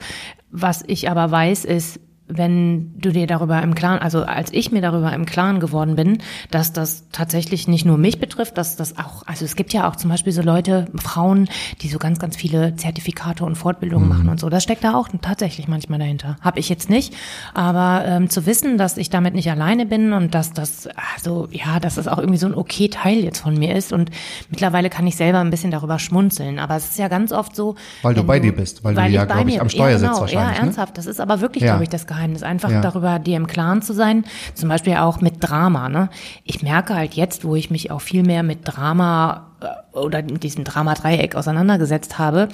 [0.56, 4.82] Was ich aber weiß, ist, wenn du dir darüber im Klaren, also als ich mir
[4.82, 6.20] darüber im Klaren geworden bin,
[6.52, 9.98] dass das tatsächlich nicht nur mich betrifft, dass das auch, also es gibt ja auch
[9.98, 11.50] zum Beispiel so Leute, Frauen,
[11.82, 14.50] die so ganz, ganz viele Zertifikate und Fortbildungen machen und so.
[14.50, 16.38] Das steckt da auch tatsächlich manchmal dahinter.
[16.42, 17.14] Habe ich jetzt nicht,
[17.54, 21.80] aber ähm, zu wissen, dass ich damit nicht alleine bin und dass das, also ja,
[21.82, 24.12] dass das auch irgendwie so ein okay Teil jetzt von mir ist und
[24.50, 26.58] mittlerweile kann ich selber ein bisschen darüber schmunzeln.
[26.60, 29.08] Aber es ist ja ganz oft so, Weil du bei dir bist, weil du ja,
[29.24, 30.66] ich bei glaub ich, am Steuer ja, sitzt genau, wahrscheinlich, Ja, ne?
[30.68, 30.98] ernsthaft.
[30.98, 31.72] Das ist aber wirklich, Ja.
[31.74, 32.44] glaube ich, das Geheimnis.
[32.44, 32.82] Einfach Ja.
[32.82, 34.24] darüber dir im Klaren zu sein.
[34.54, 35.90] Zum Beispiel auch mit Drama.
[35.90, 36.10] Ne?
[36.44, 40.44] Ich merke halt jetzt, wo ich mich auch viel mehr mit Drama äh, oder mit
[40.44, 42.50] diesem Drama-Dreieck auseinandergesetzt habe,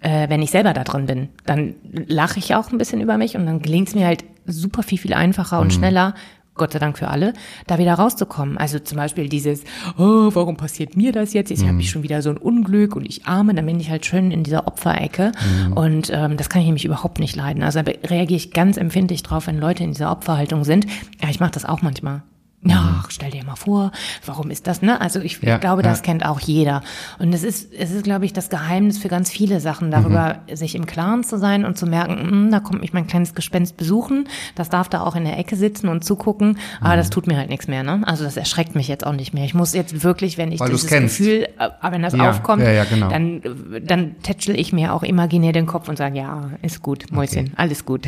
[0.00, 1.74] äh, wenn ich selber da drin bin, dann
[2.06, 4.98] lache ich auch ein bisschen über mich und dann gelingt es mir halt super viel,
[4.98, 5.62] viel einfacher Mhm.
[5.62, 6.14] und schneller
[6.54, 7.32] Gott sei Dank für alle,
[7.66, 8.58] da wieder rauszukommen.
[8.58, 9.64] Also zum Beispiel dieses,
[9.96, 11.50] oh, warum passiert mir das jetzt?
[11.50, 14.04] Jetzt habe ich schon wieder so ein Unglück und ich arme, dann bin ich halt
[14.04, 15.32] schön in dieser Opferecke.
[15.74, 17.62] Und ähm, das kann ich nämlich überhaupt nicht leiden.
[17.62, 20.86] Also da reagiere ich ganz empfindlich drauf, wenn Leute in dieser Opferhaltung sind.
[21.22, 22.22] Ja, ich mache das auch manchmal.
[22.64, 23.90] Ja, stell dir mal vor,
[24.24, 25.00] warum ist das, ne?
[25.00, 26.04] Also ich Ja, glaube, das ja.
[26.04, 26.82] kennt auch jeder.
[27.18, 30.76] Und es ist, es ist, glaube ich, das Geheimnis für ganz viele Sachen, darüber sich
[30.76, 34.28] im Klaren zu sein und zu merken, hm, da kommt mich mein kleines Gespenst besuchen,
[34.54, 37.48] das darf da auch in der Ecke sitzen und zugucken, aber das tut mir halt
[37.50, 38.02] nichts mehr, ne?
[38.06, 39.44] Also das erschreckt mich jetzt auch nicht mehr.
[39.44, 40.88] Ich muss jetzt wirklich, wenn ich Weil dieses.
[40.88, 43.08] Gefühl, äh, wenn das Ja, aufkommt, genau.
[43.08, 43.42] dann,
[43.84, 47.84] dann tätschel ich mir auch imaginär den Kopf und sage, ja, ist gut, Mäuschen, alles
[47.84, 48.06] gut.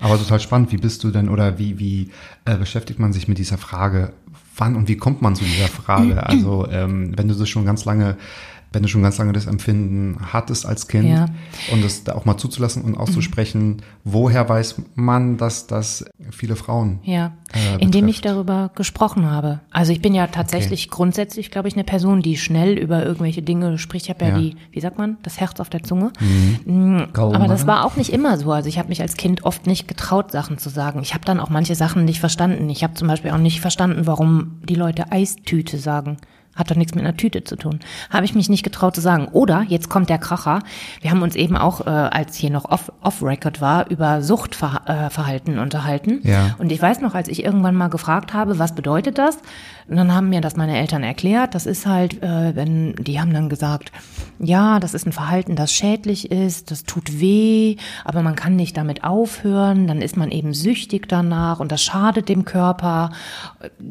[0.00, 2.10] Aber total spannend, wie bist du denn oder wie, wie
[2.46, 3.81] äh, beschäftigt man sich mit dieser Frage,
[4.56, 6.24] wann und wie kommt man zu dieser Frage?
[6.26, 8.16] Also ähm, wenn du das schon ganz lange,
[8.72, 11.26] wenn du schon ganz lange das Empfinden hattest als Kind Ja.
[11.72, 16.98] und das da auch mal zuzulassen und auszusprechen, woher weiß man, dass das viele Frauen
[17.04, 19.60] Ja, äh, indem ich darüber gesprochen habe.
[19.70, 23.78] Also ich bin ja tatsächlich grundsätzlich, glaube ich, eine Person, die schnell über irgendwelche Dinge
[23.78, 24.06] spricht.
[24.06, 24.38] Ich habe ja, Ja.
[24.38, 26.10] die, wie sagt man, das Herz auf der Zunge.
[26.64, 28.52] Mm, Kaum Aber das war auch nicht immer so.
[28.52, 31.00] Also ich habe mich als Kind oft nicht getraut, Sachen zu sagen.
[31.02, 32.68] Ich habe dann auch manche Sachen nicht verstanden.
[32.70, 36.16] Ich habe zum Beispiel auch nicht verstanden, warum die Leute Eistüte sagen.
[36.54, 37.80] Hat doch nichts mit einer Tüte zu tun.
[38.10, 39.28] Habe ich mich nicht getraut zu sagen.
[39.32, 40.60] Oder, jetzt kommt der Kracher,
[41.00, 45.60] wir haben uns eben auch, äh, als hier noch off- off-Record war, über Suchtverhalten äh,
[45.60, 46.20] unterhalten.
[46.24, 46.54] Ja.
[46.58, 49.38] Und ich weiß noch, als ich irgendwann mal gefragt habe, was bedeutet das?
[49.88, 51.54] Und dann haben mir das meine Eltern erklärt.
[51.54, 53.92] Das ist halt, äh, wenn, die haben dann gesagt,
[54.38, 58.76] ja, das ist ein Verhalten, das schädlich ist, das tut weh, aber man kann nicht
[58.76, 63.10] damit aufhören, dann ist man eben süchtig danach und das schadet dem Körper.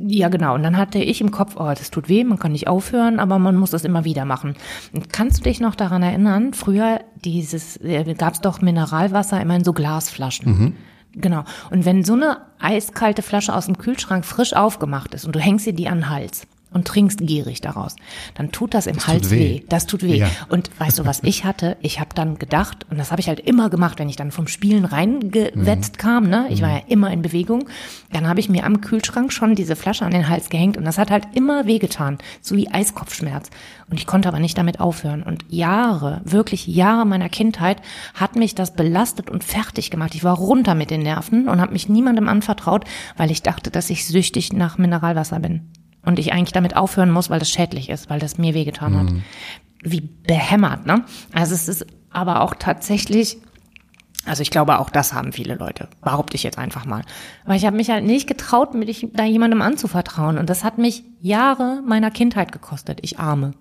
[0.05, 0.55] Ja, genau.
[0.55, 3.39] Und dann hatte ich im Kopf, oh, das tut weh, man kann nicht aufhören, aber
[3.39, 4.55] man muss das immer wieder machen.
[4.93, 9.55] Und kannst du dich noch daran erinnern, früher dieses, äh, gab es doch Mineralwasser immer
[9.55, 10.75] in so Glasflaschen.
[11.13, 11.43] Genau.
[11.69, 15.65] Und wenn so eine eiskalte Flasche aus dem Kühlschrank frisch aufgemacht ist und du hängst
[15.65, 17.95] dir die an den Hals und trinkst gierig daraus,
[18.33, 19.39] dann tut das im tut Hals weh.
[19.39, 19.63] weh.
[19.69, 20.17] Das tut weh.
[20.17, 20.29] Ja.
[20.49, 21.77] Und weißt du, was ich hatte?
[21.81, 24.47] Ich habe dann gedacht, und das habe ich halt immer gemacht, wenn ich dann vom
[24.47, 26.47] Spielen reingewetzt kam, ne?
[26.49, 27.67] Ich war ja immer in Bewegung,
[28.11, 30.97] dann habe ich mir am Kühlschrank schon diese Flasche an den Hals gehängt und das
[30.97, 33.49] hat halt immer wehgetan, so wie Eiskopfschmerz.
[33.89, 35.21] Und ich konnte aber nicht damit aufhören.
[35.21, 37.81] Und Jahre, wirklich Jahre meiner Kindheit
[38.13, 40.15] hat mich das belastet und fertig gemacht.
[40.15, 42.85] Ich war runter mit den Nerven und habe mich niemandem anvertraut,
[43.17, 45.69] weil ich dachte, dass ich süchtig nach Mineralwasser bin.
[46.03, 49.13] Und ich eigentlich damit aufhören muss, weil das schädlich ist, weil das mir wehgetan hat.
[49.83, 51.05] Wie behämmert, ne?
[51.31, 53.37] Also es ist aber auch tatsächlich
[54.25, 57.01] also ich glaube, auch das haben viele Leute, behaupte ich jetzt einfach mal.
[57.43, 60.37] Aber ich habe mich halt nicht getraut, mich da jemandem anzuvertrauen.
[60.37, 62.99] Und das hat mich Jahre meiner Kindheit gekostet.
[63.01, 63.53] Ich arme.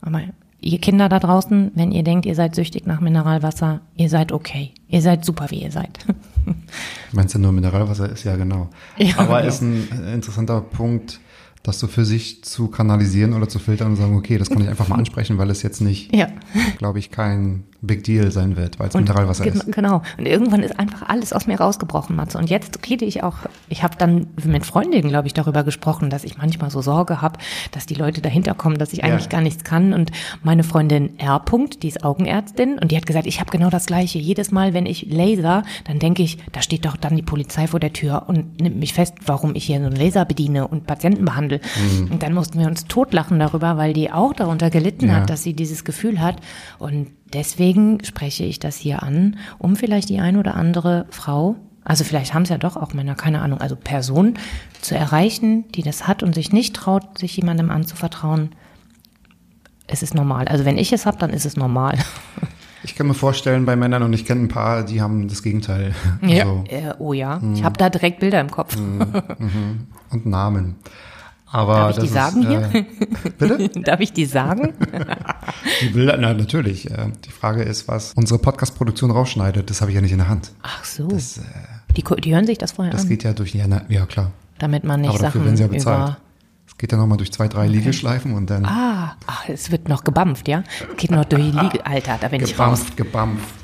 [0.00, 0.20] Aber
[0.60, 4.72] ihr Kinder da draußen, wenn ihr denkt, ihr seid süchtig nach Mineralwasser, ihr seid okay.
[4.88, 5.98] Ihr seid super, wie ihr seid.
[7.12, 8.70] Meinst du nur Mineralwasser ist ja genau.
[8.96, 9.48] Ja, Aber genau.
[9.48, 11.20] ist ein interessanter Punkt,
[11.66, 14.68] das so für sich zu kanalisieren oder zu filtern und sagen, okay, das kann ich
[14.68, 16.28] einfach mal ansprechen, weil es jetzt nicht, ja.
[16.78, 19.72] glaube ich, kein Big Deal sein wird, weil es Mineralwasser gen- ist.
[19.72, 20.02] Genau.
[20.18, 22.38] Und irgendwann ist einfach alles aus mir rausgebrochen, Matze.
[22.38, 23.36] Und jetzt rede ich auch,
[23.68, 27.38] ich habe dann mit Freundinnen, glaube ich, darüber gesprochen, dass ich manchmal so Sorge habe,
[27.72, 29.30] dass die Leute dahinter kommen, dass ich eigentlich Ja.
[29.30, 29.92] gar nichts kann.
[29.92, 30.10] Und
[30.42, 31.44] meine Freundin R.
[31.44, 34.18] -Punkt, die ist Augenärztin und die hat gesagt, ich habe genau das Gleiche.
[34.18, 37.78] Jedes Mal, wenn ich laser, dann denke ich, da steht doch dann die Polizei vor
[37.80, 41.24] der Tür und nimmt mich fest, warum ich hier so einen Laser bediene und Patienten
[41.24, 41.55] behandle.
[42.00, 42.12] Mhm.
[42.12, 45.14] Und dann mussten wir uns totlachen darüber, weil die auch darunter gelitten Ja.
[45.16, 46.36] hat, dass sie dieses Gefühl hat.
[46.78, 52.02] Und deswegen spreche ich das hier an, um vielleicht die ein oder andere Frau, also
[52.02, 54.34] vielleicht haben es ja doch auch Männer, keine Ahnung, also Person
[54.80, 58.50] zu erreichen, die das hat und sich nicht traut, sich jemandem anzuvertrauen.
[59.86, 60.48] Es ist normal.
[60.48, 61.96] Also wenn ich es habe, dann ist es normal.
[62.84, 65.92] Ich kann mir vorstellen, bei Männern, und ich kenne ein paar, die haben das Gegenteil.
[66.22, 67.54] Also, Äh, oh ja, Mhm.
[67.54, 68.76] ich habe da direkt Bilder im Kopf.
[70.10, 70.76] und Namen.
[71.48, 72.74] Aber Darf ich das die sagen ist, hier?
[72.74, 73.80] Äh, bitte?
[73.80, 74.74] Darf ich die sagen?
[75.80, 76.90] Die Bilder, na, natürlich.
[76.90, 80.28] Äh, die Frage ist, was unsere Podcast-Produktion rausschneidet, das habe ich ja nicht in der
[80.28, 80.52] Hand.
[80.62, 81.06] Ach so.
[81.08, 81.42] Das, äh,
[81.96, 84.32] die, die hören sich das vorher das an, geht ja durch, na, ja klar.
[84.58, 86.16] damit man nicht Aber dafür Sachen werden sie ja bezahlt.
[86.66, 90.02] Es geht ja nochmal durch zwei, drei Liegeschleifen und dann Ah, ach, es wird noch
[90.04, 90.62] gebampft, ja?
[90.96, 91.86] Geht noch durch die Liege.
[91.86, 92.80] Alter, da bin ich raus.
[92.96, 93.54] gebampft, gebampft.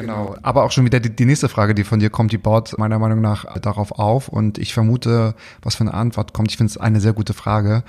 [0.00, 0.36] Genau.
[0.42, 3.00] Aber auch schon wieder die, die nächste Frage, die von dir kommt, die baut meiner
[3.00, 4.28] Meinung nach darauf auf.
[4.28, 6.50] Und ich vermute, was für eine Antwort kommt.
[6.52, 7.82] Ich finde es eine sehr gute Frage.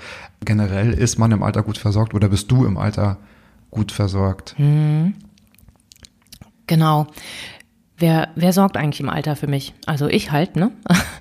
[0.44, 3.18] Generell, ist man im Alter gut versorgt oder bist du im Alter
[3.70, 4.56] gut versorgt?
[6.66, 7.06] Genau.
[8.00, 9.74] Wer, wer sorgt eigentlich im Alter für mich?
[9.86, 10.72] Also ich halt, ne?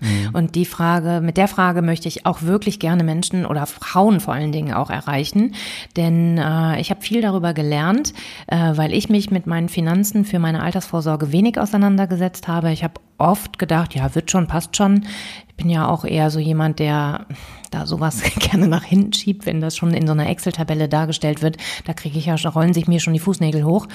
[0.01, 0.29] Mhm.
[0.33, 4.33] Und die Frage, mit der Frage möchte ich auch wirklich gerne Menschen oder Frauen vor
[4.33, 5.53] allen Dingen auch erreichen.
[5.95, 8.13] Denn äh, ich habe viel darüber gelernt,
[8.47, 12.71] äh, weil ich mich mit meinen Finanzen für meine Altersvorsorge wenig auseinandergesetzt habe.
[12.71, 15.05] Ich habe oft gedacht, ja, wird schon, passt schon.
[15.49, 17.25] Ich bin ja auch eher so jemand, der
[17.69, 21.57] da sowas gerne nach hinten schiebt, wenn das schon in so einer Excel-Tabelle dargestellt wird.
[21.85, 23.87] Da kriege ich ja, rollen sich mir schon die Fußnägel hoch.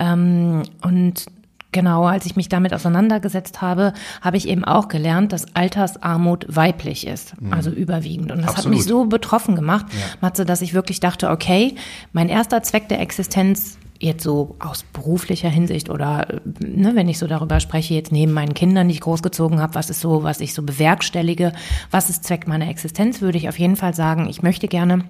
[0.00, 1.26] Ähm, und
[1.72, 7.06] Genau, als ich mich damit auseinandergesetzt habe, habe ich eben auch gelernt, dass Altersarmut weiblich
[7.06, 7.52] ist, mhm.
[7.52, 8.30] also überwiegend.
[8.30, 8.64] Und das Absolut.
[8.66, 9.98] hat mich so betroffen gemacht, ja.
[10.20, 11.74] Matze, dass ich wirklich dachte, okay,
[12.12, 16.26] mein erster Zweck der Existenz jetzt so aus beruflicher Hinsicht oder
[16.60, 19.90] ne, wenn ich so darüber spreche, jetzt neben meinen Kindern, die ich großgezogen habe, was
[19.90, 21.52] ist so, was ich so bewerkstellige,
[21.90, 25.04] was ist Zweck meiner Existenz, würde ich auf jeden Fall sagen, ich möchte gerne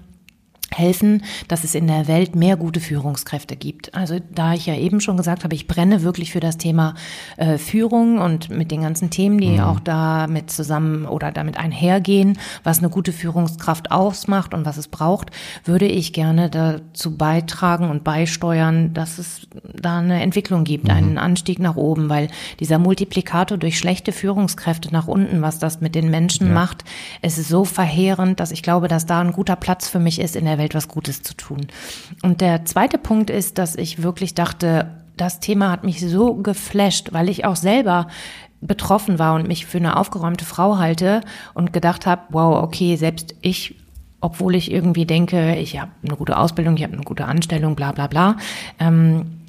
[0.79, 3.95] helfen, dass es in der Welt mehr gute Führungskräfte gibt.
[3.95, 6.95] Also da ich ja eben schon gesagt habe, ich brenne wirklich für das Thema
[7.37, 9.61] äh, Führung und mit den ganzen Themen, die mhm.
[9.61, 15.31] auch damit zusammen oder damit einhergehen, was eine gute Führungskraft ausmacht und was es braucht,
[15.65, 20.91] würde ich gerne dazu beitragen und beisteuern, dass es da eine Entwicklung gibt, mhm.
[20.91, 22.29] einen Anstieg nach oben, weil
[22.61, 26.53] dieser Multiplikator durch schlechte Führungskräfte nach unten, was das mit den Menschen ja.
[26.53, 26.85] macht,
[27.21, 30.37] es ist so verheerend, dass ich glaube, dass da ein guter Platz für mich ist
[30.37, 31.67] in der Welt Welt was Gutes zu tun.
[32.23, 37.13] Und der zweite Punkt ist, dass ich wirklich dachte, das Thema hat mich so geflasht,
[37.13, 38.07] weil ich auch selber
[38.61, 41.21] betroffen war und mich für eine aufgeräumte Frau halte
[41.53, 43.75] und gedacht habe, wow, okay, selbst ich
[44.23, 47.91] obwohl ich irgendwie denke, ich habe eine gute Ausbildung, ich habe eine gute Anstellung, bla
[47.91, 48.37] bla bla.
[48.79, 49.41] Ähm,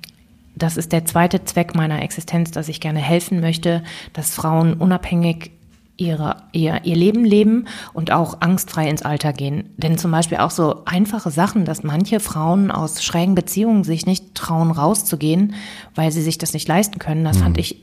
[0.56, 5.52] das ist der zweite Zweck meiner Existenz, dass ich gerne helfen möchte, dass Frauen unabhängig
[5.97, 9.69] ihre, ihr, ihr Leben leben und auch angstfrei ins Alter gehen.
[9.77, 14.34] Denn zum Beispiel auch so einfache Sachen, dass manche Frauen aus schrägen Beziehungen sich nicht
[14.36, 15.53] trauen, rauszugehen,
[15.93, 17.43] weil sie sich das nicht leisten können, das mhm.
[17.43, 17.82] fand ich,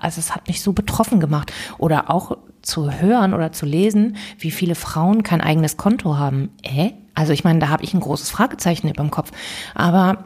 [0.00, 1.52] also es hat mich so betroffen gemacht.
[1.78, 6.50] Oder auch zu hören oder zu lesen, wie viele Frauen kein eigenes Konto haben.
[6.62, 6.92] Äh?
[7.14, 9.30] Also ich meine, da habe ich ein großes Fragezeichen über dem Kopf.
[9.74, 10.24] Aber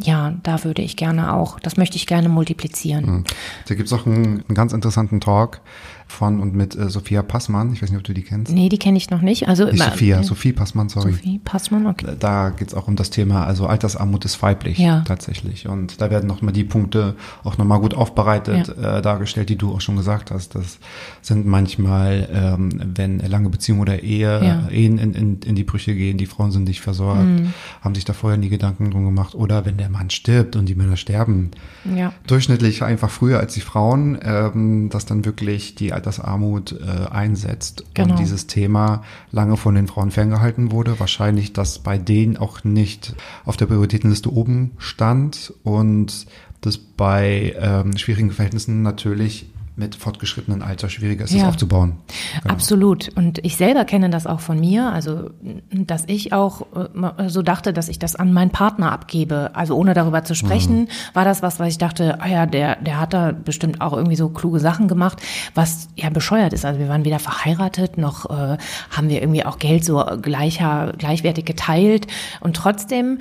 [0.00, 3.06] ja, da würde ich gerne auch, das möchte ich gerne multiplizieren.
[3.06, 3.24] Mhm.
[3.66, 5.60] Da gibt es auch einen, einen ganz interessanten Talk
[6.06, 7.72] von und mit äh, Sophia Passmann.
[7.72, 8.52] Ich weiß nicht, ob du die kennst.
[8.52, 9.48] Nee, die kenne ich noch nicht.
[9.48, 11.12] Also nicht Sophia, äh, Sophie Passmann, sorry.
[11.12, 12.16] Sophie Passmann, okay.
[12.18, 15.00] Da geht es auch um das Thema, also Altersarmut ist weiblich ja.
[15.00, 15.68] tatsächlich.
[15.68, 18.98] Und da werden nochmal die Punkte auch nochmal gut aufbereitet ja.
[18.98, 20.54] äh, dargestellt, die du auch schon gesagt hast.
[20.54, 20.78] Das
[21.22, 24.68] sind manchmal, ähm, wenn lange Beziehungen oder Ehe, ja.
[24.68, 27.52] Ehen in, in, in die Brüche gehen, die Frauen sind nicht versorgt, mhm.
[27.80, 29.34] haben sich da vorher nie Gedanken drum gemacht.
[29.34, 31.50] Oder wenn der Mann stirbt und die Männer sterben.
[31.96, 32.12] Ja.
[32.26, 38.10] Durchschnittlich einfach früher als die Frauen, ähm, dass dann wirklich die Altersarmut äh, einsetzt genau.
[38.10, 41.00] und dieses Thema lange von den Frauen ferngehalten wurde.
[41.00, 46.26] Wahrscheinlich, dass bei denen auch nicht auf der Prioritätenliste oben stand und
[46.60, 51.40] das bei ähm, schwierigen Verhältnissen natürlich mit fortgeschrittenen Alter schwieriger ist, ja.
[51.40, 51.98] das aufzubauen.
[52.42, 52.54] Genau.
[52.54, 53.10] Absolut.
[53.14, 55.30] Und ich selber kenne das auch von mir, also
[55.70, 59.50] dass ich auch äh, so dachte, dass ich das an meinen Partner abgebe.
[59.54, 60.88] Also ohne darüber zu sprechen, mhm.
[61.12, 64.16] war das was, was ich dachte, ah ja, der, der hat da bestimmt auch irgendwie
[64.16, 65.20] so kluge Sachen gemacht,
[65.54, 66.64] was ja bescheuert ist.
[66.64, 68.56] Also wir waren weder verheiratet, noch äh,
[68.90, 72.06] haben wir irgendwie auch Geld so gleicher, gleichwertig geteilt.
[72.40, 73.18] Und trotzdem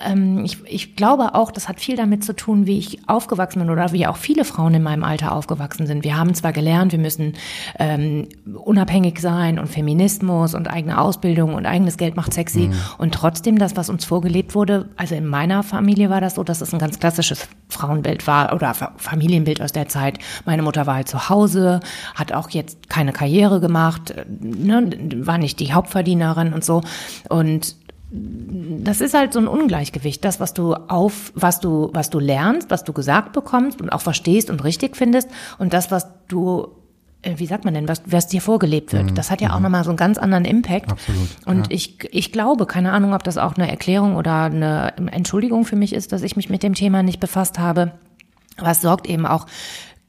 [0.00, 3.70] ähm, ich, ich glaube auch, das hat viel damit zu tun, wie ich aufgewachsen bin
[3.70, 6.02] oder wie auch viele Frauen in meinem Alter aufgewachsen sind.
[6.02, 7.34] Wir haben zwar gelernt, wir müssen
[7.78, 12.74] ähm, unabhängig sein und Feminismus und eigene Ausbildung und eigenes Geld macht sexy mhm.
[12.98, 16.60] und trotzdem das, was uns vorgelebt wurde, also in meiner Familie war das so, dass
[16.60, 20.18] es ein ganz klassisches Frauenbild war oder Familienbild aus der Zeit.
[20.46, 21.80] Meine Mutter war halt zu Hause,
[22.14, 24.90] hat auch jetzt keine Karriere gemacht, äh, ne,
[25.26, 26.82] war nicht die Hauptverdienerin und so
[27.28, 27.76] und
[28.12, 30.24] das ist halt so ein Ungleichgewicht.
[30.24, 34.00] Das, was du auf, was du, was du lernst, was du gesagt bekommst und auch
[34.00, 36.68] verstehst und richtig findest und das, was du
[37.22, 39.10] äh, wie sagt man denn, was, was dir vorgelebt wird.
[39.10, 39.14] Mhm.
[39.14, 39.64] Das hat ja auch mhm.
[39.64, 40.90] nochmal so einen ganz anderen Impact.
[40.90, 41.28] Absolut.
[41.44, 41.74] Und ja.
[41.76, 45.92] ich, ich glaube, keine Ahnung, ob das auch eine Erklärung oder eine Entschuldigung für mich
[45.92, 47.92] ist, dass ich mich mit dem Thema nicht befasst habe.
[48.56, 49.46] Aber es sorgt eben auch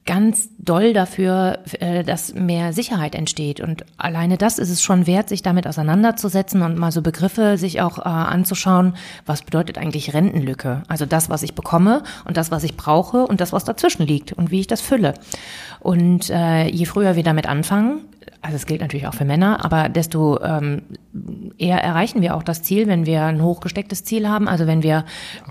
[0.05, 3.59] ganz doll dafür, äh, dass mehr Sicherheit entsteht.
[3.59, 7.81] Und alleine das ist es schon wert, sich damit auseinanderzusetzen und mal so Begriffe sich
[7.81, 10.83] auch äh, anzuschauen, was bedeutet eigentlich Rentenlücke?
[10.87, 14.33] Also das, was ich bekomme und das, was ich brauche und das, was dazwischen liegt
[14.33, 15.13] und wie ich das fülle.
[15.79, 18.01] Und äh, je früher wir damit anfangen,
[18.41, 20.81] also es gilt natürlich auch für Männer, aber desto ähm,
[21.59, 24.47] eher erreichen wir auch das Ziel, wenn wir ein hochgestecktes Ziel haben.
[24.47, 25.05] Also wenn wir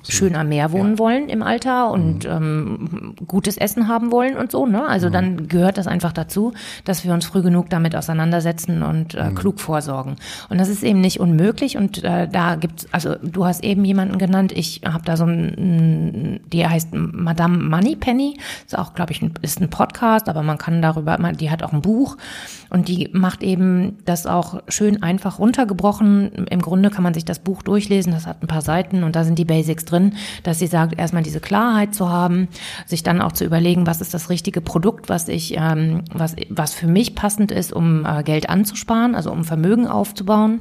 [0.08, 4.66] schön am Meer wohnen wollen im Alter und ähm, gutes Essen haben wollen und so.
[4.66, 4.84] Ne?
[4.84, 6.52] Also dann gehört das einfach dazu,
[6.84, 10.16] dass wir uns früh genug damit auseinandersetzen und äh, klug vorsorgen.
[10.48, 11.76] Und das ist eben nicht unmöglich.
[11.76, 14.52] Und äh, da gibt's, also du hast eben jemanden genannt.
[14.52, 18.38] Ich habe da so ein, die heißt Madame Moneypenny.
[18.66, 21.62] Ist auch, glaube ich, ein, ist ein Podcast, aber man kann darüber, man, die hat
[21.62, 22.16] auch ein Buch
[22.70, 26.46] und die macht eben das auch schön einfach runtergebrochen.
[26.50, 29.24] Im Grunde kann man sich das Buch durchlesen, das hat ein paar Seiten und da
[29.24, 32.48] sind die Basics drin, dass sie sagt, erstmal diese Klarheit zu haben,
[32.86, 36.74] sich dann auch zu überlegen, was ist das richtige Produkt, was ich, ähm, was, was
[36.74, 40.60] für mich passend ist, um äh, Geld anzusparen, also um Vermögen aufzubauen.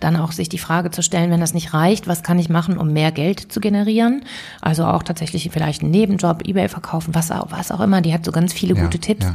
[0.00, 2.78] Dann auch sich die Frage zu stellen, wenn das nicht reicht, was kann ich machen,
[2.78, 4.22] um mehr Geld zu generieren?
[4.60, 8.00] Also auch tatsächlich vielleicht einen Nebenjob, Ebay verkaufen, was auch, was auch immer.
[8.00, 9.26] Die hat so ganz viele Ja, gute Tipps.
[9.26, 9.34] ja.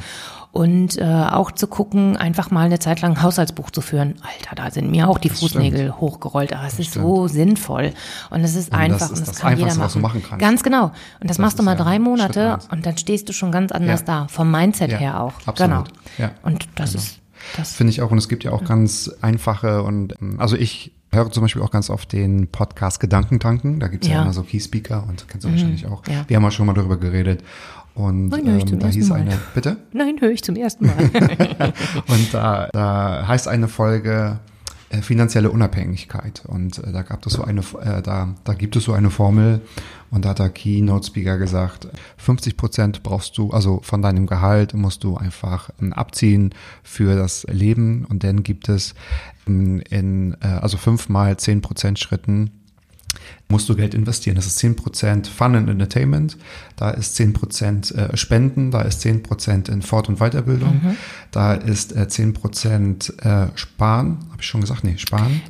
[0.55, 4.15] Und äh, auch zu gucken, einfach mal eine Zeit lang ein Haushaltsbuch zu führen.
[4.21, 6.53] Alter, da sind mir auch die Fußnägel hochgerollt.
[6.53, 7.91] Aber es ist so sinnvoll.
[8.29, 9.01] Und es ist Und das einfach.
[9.01, 9.79] ist und das, das kann jeder machen.
[9.81, 10.39] was du machen kannst.
[10.39, 10.93] Ganz genau.
[11.19, 13.99] Und das, machst du mal ja drei Monate und dann stehst du schon ganz anders
[14.07, 14.21] Ja.
[14.21, 14.27] da.
[14.29, 15.33] Vom Mindset Ja, her auch.
[15.45, 15.57] absolut.
[15.57, 15.83] Genau.
[16.17, 16.31] Ja.
[16.43, 17.19] Und das ist
[17.57, 17.73] das.
[17.73, 18.09] Finde ich auch.
[18.11, 21.71] Und es gibt ja auch ganz einfache und ähm, also ich höre zum Beispiel auch
[21.71, 23.81] ganz oft den Podcast Gedankentanken.
[23.81, 24.15] Da gibt es ja.
[24.15, 24.21] Ja.
[24.21, 24.27] Mhm.
[24.27, 26.01] immer so Key Speaker und kennst du wahrscheinlich auch.
[26.07, 26.23] ja.
[26.29, 27.43] Wir haben auch schon mal darüber geredet.
[27.95, 29.21] Und Nein, höre ich zum ähm, da ersten hieß Mal.
[29.21, 29.77] eine, bitte?
[29.93, 30.97] Nein, höre ich zum ersten Mal.
[32.07, 34.39] Und da, da heißt eine Folge
[34.89, 36.43] äh, finanzielle Unabhängigkeit.
[36.45, 39.61] Und äh, da gab es so eine, äh, da, da gibt es so eine Formel.
[40.11, 44.73] Und da hat der Keynote Speaker gesagt, 50 Prozent brauchst du, also von deinem Gehalt
[44.73, 46.53] musst du einfach ähm, abziehen
[46.83, 48.05] für das Leben.
[48.05, 48.93] Und dann gibt es
[49.47, 52.51] ähm, in, äh, also fünfmal 10 Prozent Schritten
[53.47, 54.35] musst du Geld investieren.
[54.35, 56.37] Das ist 10% Fun and Entertainment,
[56.75, 60.97] da ist 10% äh, Spenden, da ist 10% in Fort- und Weiterbildung,
[61.31, 64.83] da ist äh, 10% äh, Sparen, habe ich schon gesagt?
[64.83, 65.41] Nee, Sparen.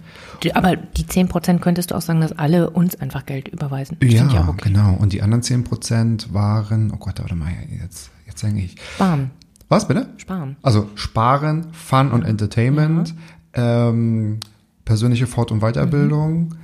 [0.54, 3.98] Aber die 10% könntest du auch sagen, dass alle uns einfach Geld überweisen.
[4.04, 4.70] Ja, auch okay.
[4.70, 4.94] genau.
[4.94, 8.76] Und die anderen 10% waren, oh Gott, warte mal, jetzt, jetzt denke ich.
[8.96, 9.32] Sparen.
[9.68, 10.08] Was bitte?
[10.18, 10.58] Sparen.
[10.62, 13.16] Also Sparen, Fun und Entertainment,
[13.54, 14.40] ähm,
[14.84, 16.56] persönliche Fort- und Weiterbildung.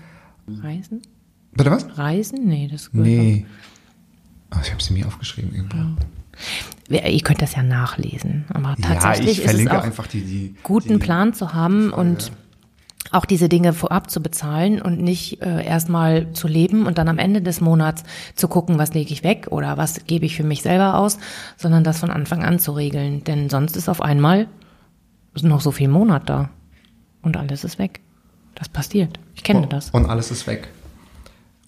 [0.60, 1.02] Reisen?
[1.54, 1.98] Bitte was?
[1.98, 2.48] Reisen?
[2.48, 3.46] Nee, das gehört Nee.
[4.54, 5.78] Oh, ich habe sie mir aufgeschrieben irgendwo.
[5.78, 6.06] auch.
[6.90, 8.46] Ihr könnt das ja nachlesen.
[8.54, 11.54] Aber Ja, tatsächlich ich ist es verlinke auch einfach die, die guten die, Plan zu
[11.54, 12.32] haben und
[13.12, 17.18] auch diese Dinge vorab zu bezahlen und nicht äh, erstmal zu leben und dann am
[17.18, 18.04] Ende des Monats
[18.36, 21.18] zu gucken, was lege ich weg oder was gebe ich für mich selber aus,
[21.58, 23.24] sondern das von Anfang an zu regeln.
[23.24, 24.48] Denn sonst ist auf einmal
[25.42, 26.50] noch so viel Monat da
[27.22, 28.02] und alles ist weg.
[28.62, 29.20] Das passiert.
[29.34, 29.90] Ich kenne das.
[29.90, 30.68] Und alles ist weg.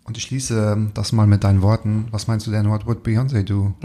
[0.03, 2.05] Und ich schließe das mal mit deinen Worten.
[2.11, 3.73] Was meinst du denn, what would Beyoncé do?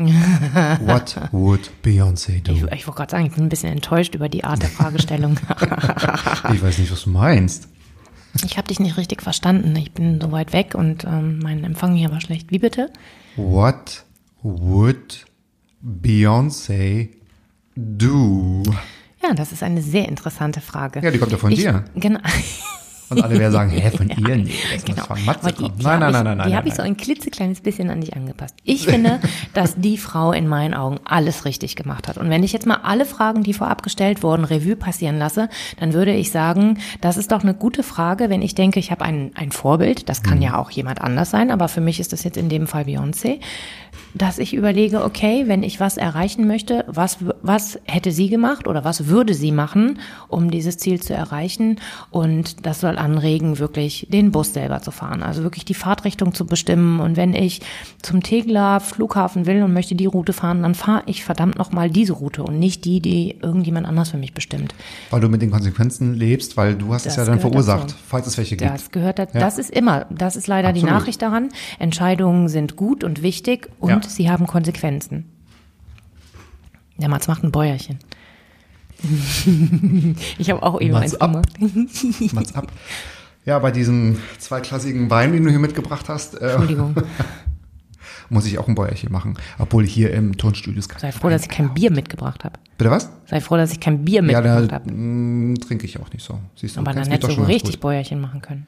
[0.84, 2.52] what would Beyoncé do?
[2.52, 5.40] Ich, ich wollte gerade sagen, ich bin ein bisschen enttäuscht über die Art der Fragestellung.
[6.52, 7.68] Ich weiß nicht, was du meinst.
[8.44, 9.74] ich habe dich nicht richtig verstanden.
[9.76, 12.50] Ich bin so weit weg und ähm, mein Empfang hier war schlecht.
[12.50, 12.92] Wie bitte?
[13.36, 14.04] What
[14.42, 15.24] would
[15.82, 17.08] Beyoncé
[17.74, 18.62] do?
[19.22, 21.00] Ja, das ist eine sehr interessante Frage.
[21.00, 21.86] Ja, die kommt ja von ich, dir.
[21.94, 22.20] Genau.
[23.10, 24.36] Und alle werden sagen, hä, von ihr?
[24.36, 24.98] Nee, das Genau.
[24.98, 25.74] muss von Matze die, kommen.
[25.78, 26.48] die Nein, nein, nein, ich, nein, nein.
[26.50, 28.54] Die habe ich so ein klitzekleines bisschen an dich angepasst.
[28.64, 29.20] Ich finde,
[29.54, 32.18] dass die Frau in meinen Augen alles richtig gemacht hat.
[32.18, 35.48] Und wenn ich jetzt mal alle Fragen, die vorab gestellt wurden, Revue passieren lasse,
[35.80, 39.04] dann würde ich sagen, das ist doch eine gute Frage, wenn ich denke, ich habe
[39.04, 40.26] ein, ein Vorbild, das Mhm.
[40.26, 42.84] kann ja auch jemand anders sein, aber für mich ist das jetzt in dem Fall
[42.84, 43.38] Beyoncé,
[44.14, 48.84] dass ich überlege, okay, wenn ich was erreichen möchte, was, was hätte sie gemacht oder
[48.84, 51.76] was würde sie machen, um dieses Ziel zu erreichen?
[52.10, 56.44] Und das soll anregen, wirklich den Bus selber zu fahren, also wirklich die Fahrtrichtung zu
[56.46, 57.00] bestimmen.
[57.00, 57.60] Und wenn ich
[58.02, 62.12] zum Tegler Flughafen will und möchte die Route fahren, dann fahre ich verdammt nochmal diese
[62.12, 64.74] Route und nicht die, die irgendjemand anders für mich bestimmt.
[65.10, 67.96] Weil du mit den Konsequenzen lebst, weil du hast es Das ja dann verursacht, dazu.
[68.06, 68.70] falls es welche gibt.
[68.70, 71.00] Das gehört, da, das ist immer, das ist leider die Absolut.
[71.00, 71.48] Nachricht daran.
[71.78, 74.00] Entscheidungen sind gut und wichtig und Ja.
[74.10, 75.24] sie haben Konsequenzen.
[76.96, 77.98] Der Mats macht ein Bäuerchen.
[80.38, 81.32] ich habe auch eben Mats eins ab.
[81.58, 81.92] gemacht.
[82.32, 82.72] Mats ab.
[83.44, 86.94] Ja, bei diesem zweiklassigen Wein, den du hier mitgebracht hast, äh, Entschuldigung.
[88.30, 89.38] muss ich auch ein Bäuerchen machen.
[89.58, 92.58] Obwohl hier im Tonstudio ist kein Sei froh, dass ich kein Bier mitgebracht habe.
[92.76, 93.10] Bitte was?
[93.26, 94.92] Sei froh, dass ich kein Bier Ja, mitgebracht da habe.
[94.92, 96.38] mh, trinke ich auch nicht so.
[96.56, 97.80] Siehst du, Aber dann hättest du richtig gut.
[97.80, 98.66] Bäuerchen machen können.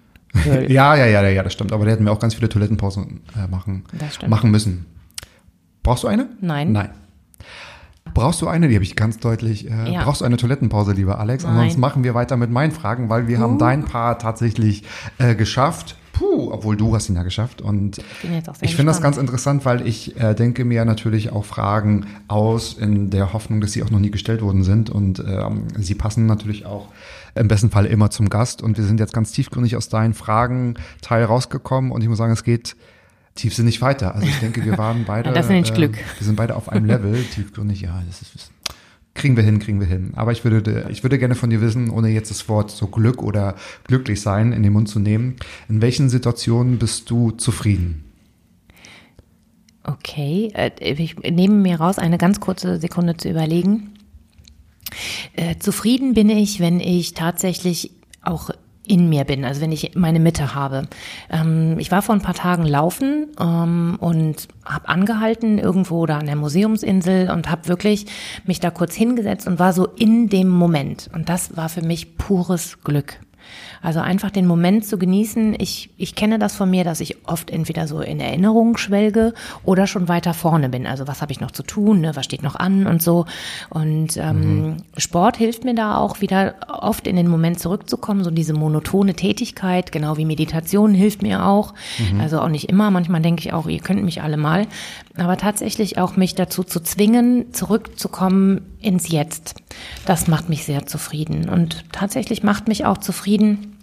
[0.69, 1.73] Ja, ja, ja, ja, das stimmt.
[1.73, 3.85] Aber da hätten wir auch ganz viele Toilettenpausen äh, machen,
[4.29, 4.87] machen müssen.
[5.83, 6.29] Brauchst du eine?
[6.41, 6.73] Nein.
[6.73, 6.91] Nein.
[8.15, 8.69] Brauchst du eine?
[8.69, 9.71] Die habe ich ganz deutlich.
[9.71, 10.05] Äh, Ja.
[10.05, 11.45] Brauchst du eine Toilettenpause, lieber Alex?
[11.45, 11.53] Nein.
[11.55, 14.85] Ansonsten machen wir weiter mit meinen Fragen, weil wir haben dein Paar tatsächlich
[15.19, 15.97] äh, geschafft.
[16.13, 17.63] Puh, obwohl du hast ihn ja geschafft.
[17.63, 17.99] Und
[18.61, 23.09] ich finde das ganz interessant, weil ich äh, denke mir natürlich auch Fragen aus in
[23.09, 24.91] der Hoffnung, dass sie auch noch nie gestellt worden sind.
[24.91, 26.89] Und ähm, sie passen natürlich auch
[27.35, 28.61] im besten Fall immer zum Gast.
[28.61, 31.91] Und wir sind jetzt ganz tiefgründig aus deinen Fragen Teil rausgekommen.
[31.91, 32.77] Und ich muss sagen, es geht
[33.35, 34.15] tiefsinnig weiter.
[34.15, 35.33] Also ich denke, wir waren beide.
[35.35, 35.97] Das nenne ich äh, Glück.
[35.97, 37.23] Wir sind beide auf einem Level.
[37.35, 38.51] Tiefgründig, ja, das ist.
[39.13, 40.13] Kriegen wir hin, kriegen wir hin.
[40.15, 43.23] Aber ich würde, ich würde gerne von dir wissen, ohne jetzt das Wort so Glück
[43.23, 45.37] oder glücklich sein in den Mund zu nehmen,
[45.69, 48.05] in welchen Situationen bist du zufrieden?
[49.83, 53.95] Okay, äh, ich nehme mir raus, eine ganz kurze Sekunde zu überlegen.
[55.35, 57.93] Äh, zufrieden bin ich, wenn ich tatsächlich
[58.23, 58.51] auch
[58.91, 60.89] in mir bin, also wenn ich meine Mitte habe.
[61.31, 66.27] Ähm, ich war vor ein paar Tagen laufen ähm, und habe angehalten irgendwo da an
[66.27, 68.07] der Museumsinsel und habe wirklich
[68.47, 71.09] mich da kurz hingesetzt und war so in dem Moment.
[71.15, 73.21] Und das war für mich pures Glück.
[73.83, 75.57] Also einfach den Moment zu genießen.
[75.59, 79.35] Ich, ich kenne das von mir, dass ich oft entweder so in Erinnerungen schwelge
[79.65, 80.87] oder schon weiter vorne bin.
[80.87, 82.15] Also was habe ich noch zu tun, ne?
[82.15, 83.27] was steht noch an und so.
[83.71, 88.53] Und ähm, Sport hilft mir da auch wieder oft in den Moment zurückzukommen, so diese
[88.53, 91.75] monotone Tätigkeit, genau wie Meditation hilft mir auch.
[92.21, 94.67] Also auch nicht immer, manchmal denke ich auch, ihr könnt mich alle mal.
[95.21, 99.55] Aber tatsächlich auch mich dazu zu zwingen, zurückzukommen ins Jetzt.
[100.07, 101.51] Das macht mich sehr zufrieden.
[101.51, 103.77] Und tatsächlich macht mich auch zufrieden,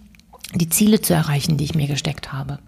[0.56, 2.58] die Ziele zu erreichen, die ich mir gesteckt habe.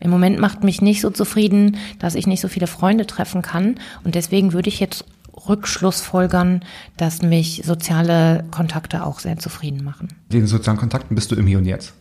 [0.00, 3.78] Im Moment macht mich nicht so zufrieden, dass ich nicht so viele Freunde treffen kann.
[4.02, 5.04] Und deswegen würde ich jetzt
[5.48, 6.64] rückschlussfolgern,
[6.96, 10.08] dass mich soziale Kontakte auch sehr zufrieden machen.
[10.32, 11.94] Den sozialen Kontakten bist du im Hier und Jetzt.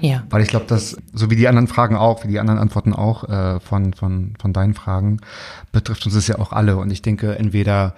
[0.00, 0.24] Ja.
[0.30, 3.28] Weil ich glaube, dass, so wie die anderen Fragen auch, wie die anderen Antworten auch
[3.28, 5.18] äh, von, von, von deinen Fragen,
[5.72, 6.76] betrifft uns das ja auch alle.
[6.76, 7.94] Und ich denke, entweder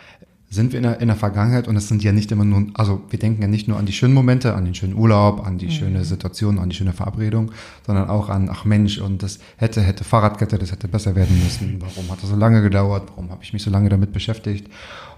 [0.49, 3.03] sind wir in der, in der Vergangenheit und es sind ja nicht immer nur, also
[3.11, 5.71] wir denken ja nicht nur an die schönen Momente, an den schönen Urlaub, an die
[5.71, 7.51] schöne Situation, an die schöne Verabredung,
[7.85, 11.81] sondern auch an, ach Mensch, und das hätte, hätte Fahrradkette, das hätte besser werden müssen.
[11.81, 13.09] Warum hat das so lange gedauert?
[13.09, 14.71] Warum habe ich mich so lange damit beschäftigt?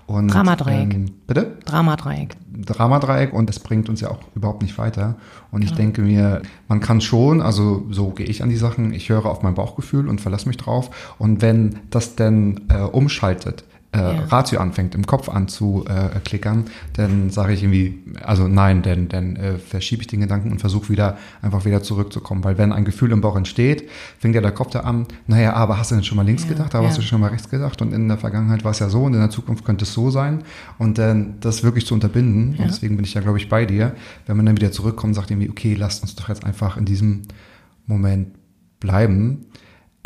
[0.08, 0.94] Und, Dramadreieck.
[0.94, 1.58] Ähm, bitte?
[1.66, 2.34] Dramadreieck.
[2.64, 5.16] Dramadreieck und es bringt uns ja auch überhaupt nicht weiter.
[5.50, 9.10] Und ich denke mir, man kann schon, also so gehe ich an die Sachen, ich
[9.10, 10.88] höre auf mein Bauchgefühl und verlasse mich drauf.
[11.18, 14.24] Und wenn das denn äh, umschaltet, äh, Ja.
[14.28, 19.08] Ratio anfängt, im Kopf an zu äh, klickern, dann sage ich irgendwie, also nein, denn
[19.08, 22.44] dann äh, verschiebe ich den Gedanken und versuche wieder einfach wieder zurückzukommen.
[22.44, 25.78] Weil wenn ein Gefühl im Bauch entsteht, fängt ja der Kopf da an, naja, aber
[25.78, 26.90] hast du denn schon mal links gedacht, aber ja.
[26.90, 29.14] hast du schon mal rechts gedacht und in der Vergangenheit war es ja so und
[29.14, 30.42] in der Zukunft könnte es so sein
[30.78, 33.94] und dann das wirklich zu unterbinden und deswegen bin ich ja, glaube ich, bei dir,
[34.26, 37.22] wenn man dann wieder zurückkommt, sagt irgendwie, okay, lasst uns doch jetzt einfach in diesem
[37.86, 38.28] Moment
[38.80, 39.46] bleiben,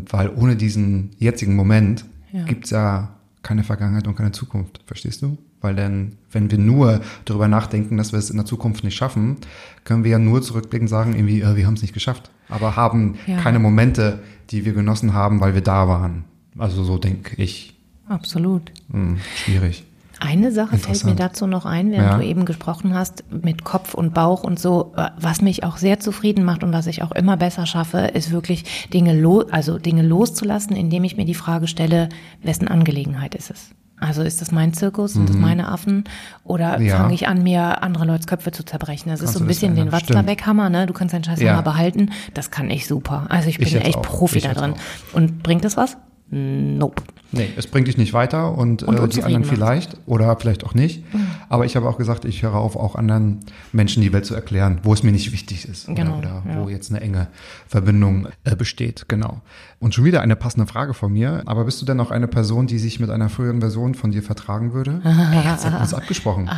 [0.09, 2.45] weil ohne diesen jetzigen Moment Ja.
[2.45, 5.37] gibt's ja keine Vergangenheit und keine Zukunft, verstehst du?
[5.61, 9.37] Weil dann, wenn wir nur darüber nachdenken, dass wir es in der Zukunft nicht schaffen,
[9.85, 12.75] können wir ja nur zurückblicken und sagen, irgendwie, äh, wir haben es nicht geschafft, aber
[12.77, 13.41] haben Ja.
[13.41, 14.21] keine Momente,
[14.51, 16.25] die wir genossen haben, weil wir da waren.
[16.59, 17.79] Also so denke ich.
[18.09, 18.73] Absolut.
[18.91, 19.85] Hm, schwierig.
[20.25, 22.17] Eine Sache fällt mir dazu noch ein, während Ja.
[22.19, 24.95] du eben gesprochen hast, mit Kopf und Bauch und so.
[25.19, 28.89] Was mich auch sehr zufrieden macht und was ich auch immer besser schaffe, ist wirklich
[28.95, 32.09] Dinge, lo also Dinge loszulassen, indem ich mir die Frage stelle,
[32.43, 33.71] wessen Angelegenheit ist es?
[33.99, 36.05] Also ist das mein Zirkus, sind das meine Affen
[36.45, 36.87] oder Mhm.
[36.87, 36.97] Ja.
[36.99, 39.11] fange ich an, mir andere Leute Köpfe zu zerbrechen?
[39.11, 39.89] Das ist Kannst so du ein bisschen den?
[39.89, 40.09] Stimmt.
[40.09, 40.87] Watzlawick-Hammer, ne?
[40.87, 41.61] Du kannst deinen Scheiß Ja.
[41.61, 42.11] Behalten.
[42.35, 43.27] Das kann ich super.
[43.29, 44.03] Also ich bin Ich echt auch.
[44.03, 44.75] Profi Ich da drin.
[44.75, 45.15] auch.
[45.17, 45.97] Und bringt das was?
[46.35, 47.03] Nope.
[47.31, 50.75] Nee, es bringt dich nicht weiter und, Und äh, die anderen vielleicht oder vielleicht auch
[50.75, 51.05] nicht.
[51.49, 53.41] Aber ich habe auch gesagt, ich höre auf, auch anderen
[53.73, 56.65] Menschen die Welt zu erklären, wo es mir nicht wichtig ist Genau, oder, oder ja.
[56.65, 57.29] wo jetzt eine enge
[57.67, 59.07] Verbindung äh, besteht.
[59.09, 59.41] Genau.
[59.79, 61.43] Und schon wieder eine passende Frage von mir.
[61.47, 64.23] Aber bist du denn auch eine Person, die sich mit einer früheren Version von dir
[64.23, 65.01] vertragen würde?
[65.03, 66.49] Hätten wir uns abgesprochen.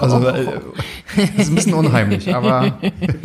[0.00, 0.60] Also äh,
[1.18, 2.78] das ist ein bisschen unheimlich, aber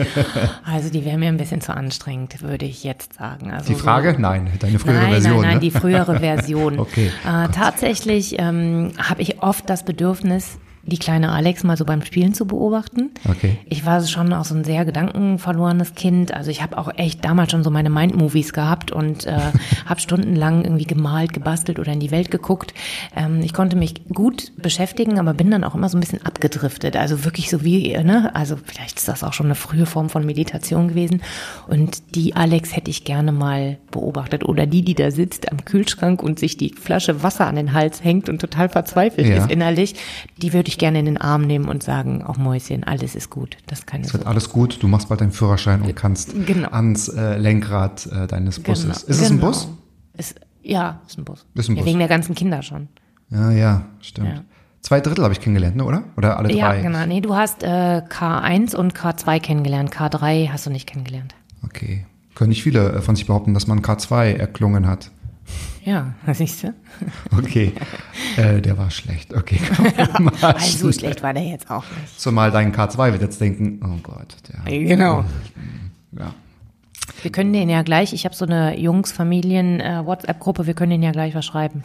[0.66, 3.52] Also die wäre mir ein bisschen zu anstrengend, würde ich jetzt sagen.
[3.52, 4.14] Also die Frage?
[4.14, 5.34] So, Nein, deine frühere nein, Version.
[5.36, 5.60] nein, nein, ne?
[5.60, 6.80] die frühere Version.
[6.84, 12.01] Okay, Äh, tatsächlich ähm, habe ich oft das Bedürfnis, die kleine Alex mal so beim
[12.03, 13.11] Spielen zu beobachten.
[13.29, 13.57] Okay.
[13.69, 16.34] Ich war schon auch so ein sehr gedankenverlorenes Kind.
[16.34, 19.38] Also ich habe auch echt damals schon so meine Mind-Movies gehabt und äh,
[19.86, 22.73] habe stundenlang irgendwie gemalt, gebastelt oder in die Welt geguckt.
[23.15, 26.97] Ähm, ich konnte mich gut beschäftigen, aber bin dann auch immer so ein bisschen abgedriftet.
[26.97, 28.31] Also wirklich so wie, ne?
[28.36, 31.21] Also vielleicht ist das auch schon eine frühe Form von Meditation gewesen.
[31.67, 34.43] Und die Alex hätte ich gerne mal beobachtet.
[34.43, 38.03] Oder die, die da sitzt am Kühlschrank und sich die Flasche Wasser an den Hals
[38.03, 39.38] hängt und total verzweifelt Ja.
[39.38, 39.95] ist innerlich,
[40.41, 43.57] die würde ich gerne in den Arm nehmen und sagen, auch Mäuschen, alles ist gut.
[43.67, 44.30] Das keine Es wird Sorge.
[44.30, 46.69] alles gut, du machst bald deinen Führerschein und kannst Genau.
[46.69, 48.84] ans äh, Lenkrad äh, deines Busses.
[48.84, 49.47] Genau, Ist es ein genau.
[49.47, 49.67] Bus?
[50.17, 51.45] Ist, ja, ist ein Bus.
[51.55, 51.89] Ist ein Ja, Bus.
[51.89, 52.88] wegen der ganzen Kinder schon.
[53.30, 54.28] Ja, ja, stimmt.
[54.30, 54.43] Ja.
[54.82, 56.03] Zwei Drittel habe ich kennengelernt, ne, oder?
[56.17, 56.82] Oder alle Ja, drei?
[56.82, 57.05] genau.
[57.05, 59.91] Nee, du hast äh, K1 und K2 kennengelernt.
[59.95, 61.34] K3 hast du nicht kennengelernt.
[61.63, 62.05] Okay.
[62.36, 65.09] Können nicht viele äh, von sich behaupten, dass man K2 erklungen hat.
[65.86, 66.74] Ja, siehst du?
[67.38, 67.74] Okay,
[68.38, 69.34] äh, der war schlecht.
[69.34, 69.60] Okay,
[70.16, 72.20] komm, Also schlecht war der jetzt auch nicht.
[72.20, 75.26] Zumal dein K2 wird jetzt denken, oh Gott, der, Genau.
[76.18, 76.34] ja.
[77.22, 81.36] Wir können den ja gleich, ich habe so eine Jungs-Familien-WhatsApp-Gruppe, wir können den ja gleich
[81.36, 81.84] was schreiben.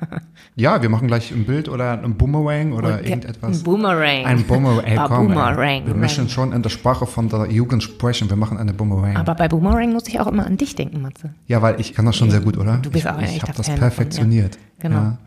[0.56, 3.58] Ja, wir machen gleich ein Bild oder ein Boomerang oder Okay, irgendetwas.
[3.58, 4.24] ein Boomerang.
[4.26, 4.84] Ein Boomerang.
[4.84, 4.96] Ey.
[4.96, 5.86] Boomerang.
[5.86, 8.28] Wir müssen schon in der Sprache von der Jugend sprechen.
[8.28, 9.16] Wir machen eine Boomerang.
[9.16, 11.32] Aber bei Boomerang muss ich auch immer an dich denken, Matze.
[11.46, 12.78] ja, weil ich kann das schon sehr gut, oder?
[12.78, 14.56] Du bist ich, auch ein Ich habe das Fan perfektioniert.
[14.56, 14.60] ja.
[14.88, 14.96] Genau.
[14.96, 15.18] Ja.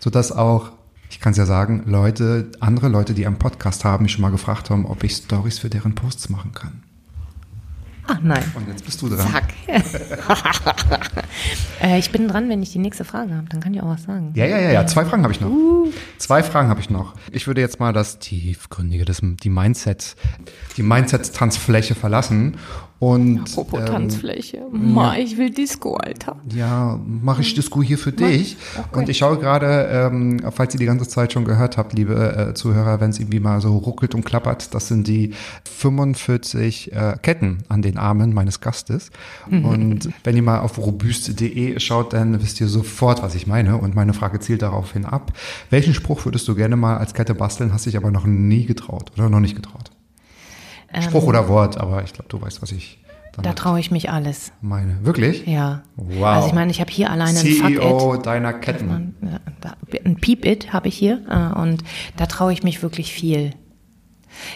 [0.00, 0.72] Sodass auch,
[1.08, 4.30] ich kann es ja sagen, Leute, andere Leute, die einen Podcast haben, mich schon mal
[4.30, 6.82] gefragt haben, ob ich Stories für deren Posts machen kann.
[8.06, 8.44] Ach nein.
[8.54, 9.26] Und jetzt bist du dran.
[9.30, 9.54] Zack.
[11.82, 13.48] äh, ich bin dran, wenn ich die nächste Frage habe.
[13.48, 14.32] Dann kann ich auch was sagen.
[14.34, 14.86] Ja, ja, ja, ja.
[14.86, 15.50] Zwei Fragen habe ich noch.
[16.18, 17.14] Zwei Fragen habe ich noch.
[17.32, 20.16] Ich würde jetzt mal das tiefgründige, das, die Mindset,
[20.76, 22.56] die Mindset-Tanzfläche verlassen
[23.04, 24.62] und Apropos ähm, Tanzfläche.
[24.72, 26.36] Ma, ich will Disco, Alter.
[26.54, 28.56] ja, mache ich Disco hier für dich.
[28.92, 32.14] Und ich schaue gerade, ähm, falls ihr die ganze Zeit schon gehört habt, liebe
[32.50, 35.34] äh, Zuhörer, wenn es irgendwie mal so ruckelt und klappert, das sind die
[35.64, 39.10] 45 äh, Ketten an den Armen meines Gastes.
[39.50, 43.76] Und wenn ihr mal auf robuste.de schaut, dann wisst ihr sofort, was ich meine.
[43.76, 45.32] Und meine Frage zielt daraufhin ab.
[45.68, 49.12] Welchen Spruch würdest du gerne mal als Kette basteln, hast dich aber noch nie getraut
[49.16, 49.90] oder noch nicht getraut?
[51.02, 52.98] Spruch oder Wort, aber ich glaube, du weißt, was ich
[53.42, 54.52] Da traue ich mich alles.
[54.60, 55.04] meine.
[55.04, 55.46] Wirklich?
[55.46, 55.82] Ja.
[55.96, 56.24] Wow.
[56.24, 59.14] Also ich meine, ich habe hier alleine ein CEO deiner Ketten.
[60.04, 61.82] Ein Peep-It habe ich hier äh, und
[62.16, 63.52] da traue ich mich wirklich viel.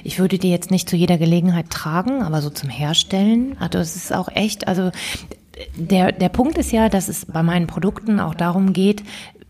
[0.03, 3.97] Ich würde die jetzt nicht zu jeder Gelegenheit tragen, aber so zum Herstellen, also es
[3.97, 4.91] ist auch echt, also
[5.77, 9.03] der, der Punkt ist ja, dass es bei meinen Produkten auch darum geht,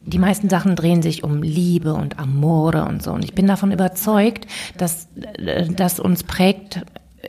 [0.09, 3.13] die meisten Sachen drehen sich um Liebe und Amore und so.
[3.13, 4.47] Und ich bin davon überzeugt,
[4.77, 6.81] dass äh, das uns prägt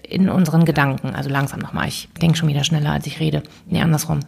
[0.07, 1.15] in unseren Gedanken.
[1.15, 3.43] Also langsam nochmal, ich denke schon wieder schneller, als ich rede.
[3.67, 4.21] Nee, andersrum.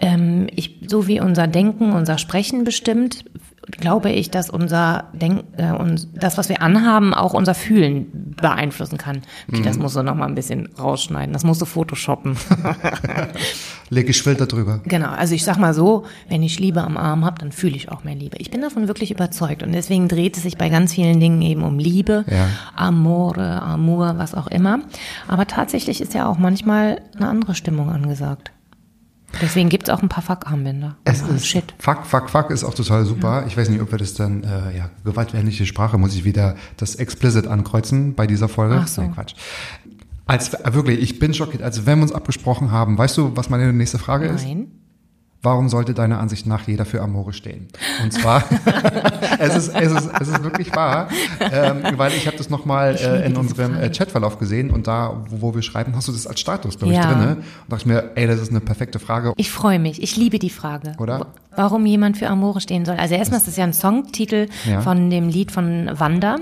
[0.00, 3.24] Ähm, ich, so wie unser Denken, unser Sprechen bestimmt,
[3.70, 8.96] glaube ich, dass unser Denk, äh, uns, das, was wir anhaben, auch unser Fühlen beeinflussen
[8.98, 9.22] kann.
[9.50, 11.32] Okay, das musst du noch mal ein bisschen rausschneiden.
[11.32, 12.36] Das musst du photoshoppen.
[13.90, 14.80] Leg ich Filter drüber.
[14.84, 15.10] genau.
[15.10, 18.04] Also ich sag mal so, wenn ich Liebe am Arm habe, dann fühle ich auch
[18.04, 18.36] mehr Liebe.
[18.38, 19.62] Ich bin davon wirklich überzeugt.
[19.62, 22.48] Und deswegen dreht es sich bei ganz vielen Dingen eben um Liebe, Ja.
[22.74, 24.80] Amore, Amour, was auch immer.
[25.28, 28.50] Aber tatsächlich ist ja auch manchmal eine andere Stimmung angesagt.
[29.40, 30.96] Deswegen gibt es auch ein paar Fuck-Armbänder.
[31.04, 31.74] Es Ah, ist, Shit.
[31.78, 33.44] Fuck, fuck, fuck ist auch total super.
[33.46, 36.94] Ich weiß nicht, ob wir das dann, äh, ja, gewaltwärliche Sprache, muss ich wieder das
[36.96, 38.78] explicit ankreuzen bei dieser Folge.
[38.82, 39.02] Ach so.
[39.02, 39.34] Nee, Quatsch.
[40.26, 41.62] Als, äh, wirklich, ich bin schockiert.
[41.62, 44.44] Also wenn wir uns abgesprochen haben, weißt du, was meine nächste Frage ist?
[44.44, 44.68] Nein.
[45.46, 47.68] Warum sollte deiner Ansicht nach jeder für Amore stehen?
[48.02, 48.42] Und zwar,
[49.38, 51.06] es, ist, es, ist, es ist wirklich wahr,
[51.38, 53.88] ähm, weil ich habe das nochmal äh, in unserem äh.
[53.90, 56.98] Chatverlauf gesehen und da, wo, wo wir schreiben, hast du das als Status, glaube ich,
[56.98, 57.12] Ja.
[57.12, 57.36] drinne.
[57.36, 59.34] Und dachte ich mir, ey, das ist eine perfekte Frage.
[59.36, 60.02] Ich freue mich.
[60.02, 60.94] Ich liebe die Frage.
[60.98, 61.26] Oder?
[61.54, 62.96] Warum jemand für Amore stehen soll.
[62.96, 64.80] Also erstmal ist das ja ein Songtitel Ja.
[64.80, 66.38] von dem Lied von Wanda,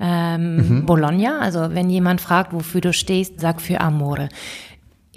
[0.00, 1.40] ähm, Bologna.
[1.40, 4.28] Also wenn jemand fragt, wofür du stehst, sag für Amore.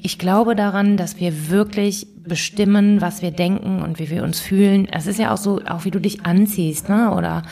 [0.02, 4.88] Ich glaube daran, dass wir wirklich bestimmen, was wir denken und wie wir uns fühlen.
[4.92, 7.14] Es ist ja auch so, auch wie du dich anziehst, ne?
[7.14, 7.44] Oder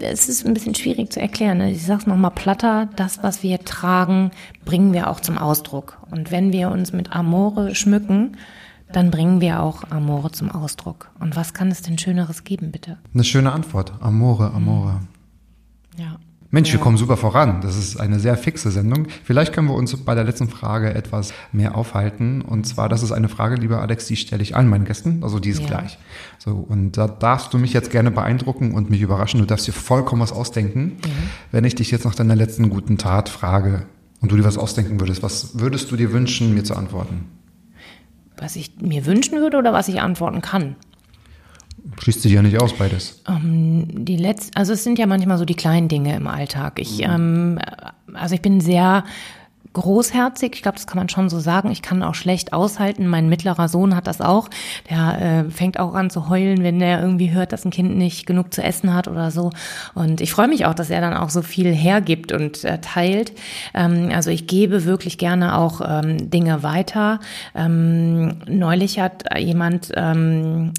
[0.00, 1.58] es ist ein bisschen schwierig zu erklären.
[1.58, 1.72] Ne?
[1.72, 4.30] Ich sag's nochmal platter, das, was wir tragen,
[4.64, 5.98] bringen wir auch zum Ausdruck.
[6.10, 8.36] Und wenn wir uns mit Amore schmücken,
[8.92, 11.10] dann bringen wir auch Amore zum Ausdruck.
[11.18, 12.98] Und was kann es denn Schöneres geben, bitte?
[13.12, 13.92] Eine schöne Antwort.
[14.00, 15.00] Amore, Amore.
[15.96, 16.16] Ja.
[16.54, 17.62] Mensch, wir kommen super voran.
[17.62, 19.08] Das ist eine sehr fixe Sendung.
[19.24, 22.42] Vielleicht können wir uns bei der letzten Frage etwas mehr aufhalten.
[22.42, 25.24] Und zwar, das ist eine Frage, lieber Alex, die stelle ich allen meinen Gästen.
[25.24, 25.66] Also die ist Ja.
[25.66, 25.98] gleich.
[26.38, 29.40] So, und da darfst du mich jetzt gerne beeindrucken und mich überraschen.
[29.40, 30.92] Du darfst dir vollkommen was ausdenken.
[31.50, 33.86] Wenn ich dich jetzt nach deiner letzten guten Tat frage
[34.20, 37.24] und du dir was ausdenken würdest, was würdest du dir wünschen, mir zu antworten?
[38.36, 40.76] Was ich mir wünschen würde oder was ich antworten kann?
[41.98, 43.22] Schließt sich ja nicht aus, beides.
[43.28, 46.80] Ähm, die letzt, also es sind ja manchmal so die kleinen Dinge im Alltag.
[46.80, 47.58] Ich, ähm,
[48.14, 49.04] also ich bin sehr
[49.74, 51.70] großherzig, ich glaube, das kann man schon so sagen.
[51.70, 53.06] Ich kann auch schlecht aushalten.
[53.06, 54.48] Mein mittlerer Sohn hat das auch.
[54.88, 58.24] Der äh, fängt auch an zu heulen, wenn der irgendwie hört, dass ein Kind nicht
[58.24, 59.50] genug zu essen hat oder so.
[59.94, 63.32] Und ich freue mich auch, dass er dann auch so viel hergibt und äh, teilt.
[63.74, 67.18] Ähm, also ich gebe wirklich gerne auch ähm, Dinge weiter.
[67.54, 70.72] Ähm, neulich hat jemand ähm,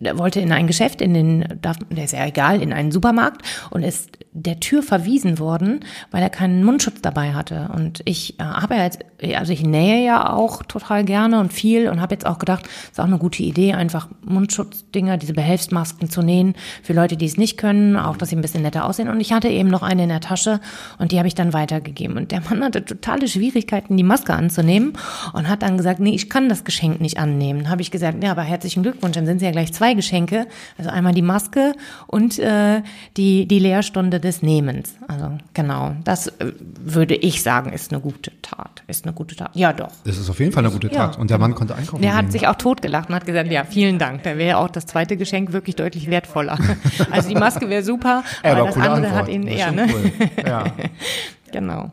[0.00, 3.82] der wollte in ein Geschäft, in den, der ist ja egal, in einen Supermarkt und
[3.82, 5.80] ist der Tür verwiesen worden,
[6.10, 7.70] weil er keinen Mundschutz dabei hatte.
[7.74, 9.00] Und ich äh, habe ja jetzt,
[9.36, 12.98] also ich nähe ja auch total gerne und viel und habe jetzt auch gedacht, ist
[12.98, 17.58] auch eine gute Idee, einfach Mundschutzdinger, diese Behelfsmasken zu nähen für Leute, die es nicht
[17.58, 19.10] können, auch dass sie ein bisschen netter aussehen.
[19.10, 20.60] Und ich hatte eben noch eine in der Tasche
[20.98, 22.16] und die habe ich dann weitergegeben.
[22.16, 24.94] Und der Mann hatte totale Schwierigkeiten, die Maske anzunehmen
[25.34, 27.68] und hat dann gesagt, nee, ich kann das Geschenk nicht annehmen.
[27.68, 30.46] Habe ich gesagt, ja, aber herzlichen Glückwunsch, dann sind sie ja gleich zwei Geschenke.
[30.78, 31.74] Also einmal die Maske
[32.06, 32.82] und äh,
[33.16, 34.94] die, die Lehrstunde des Nehmens.
[35.08, 38.82] Also genau, das äh, würde ich sagen, ist eine gute Tat.
[38.86, 39.50] Ist eine gute Tat.
[39.54, 39.88] Ja, doch.
[40.04, 41.06] Das ist auf jeden Fall eine gute Ja.
[41.06, 41.18] Tat.
[41.18, 42.30] Und der Mann konnte einkaufen Der hat gehen.
[42.32, 44.22] sich auch totgelacht und hat gesagt, ja, vielen Dank.
[44.22, 46.58] Da wäre auch das zweite Geschenk wirklich deutlich wertvoller.
[47.10, 49.14] Also die Maske wäre super, Ja, aber das andere Antwort.
[49.14, 49.86] hat ihn eher, ne?
[49.92, 50.12] cool.
[50.46, 50.64] Ja.
[51.52, 51.90] Genau.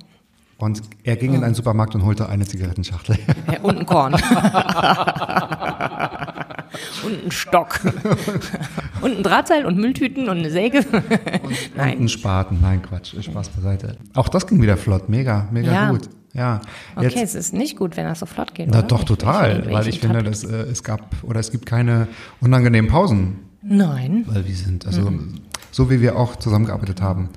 [0.57, 3.17] Und er ging in einen Supermarkt und holte eine Zigarettenschachtel.
[3.51, 4.13] Ja, und ein Korn.
[7.05, 7.79] und ein Stock.
[9.01, 10.79] und ein Drahtseil und Mülltüten und eine Säge.
[10.79, 11.03] Und
[11.75, 11.97] Nein.
[11.97, 12.59] einen Spaten.
[12.61, 13.15] Nein, Quatsch.
[13.21, 13.97] Spaß beiseite.
[14.15, 15.09] Auch das ging wieder flott.
[15.09, 15.91] Mega, mega Ja.
[15.91, 16.09] gut.
[16.33, 16.61] Ja.
[16.95, 18.67] Okay, es ist nicht gut, wenn das so flott geht.
[18.69, 18.87] Na oder?
[18.87, 19.63] doch, total.
[19.67, 22.07] ich- weil ich finde, dass äh, es gab oder es gibt keine
[22.39, 23.39] unangenehmen Pausen.
[23.63, 24.23] Nein.
[24.27, 25.35] Weil wir sind, also Mhm.
[25.71, 27.29] so wie wir auch zusammengearbeitet haben.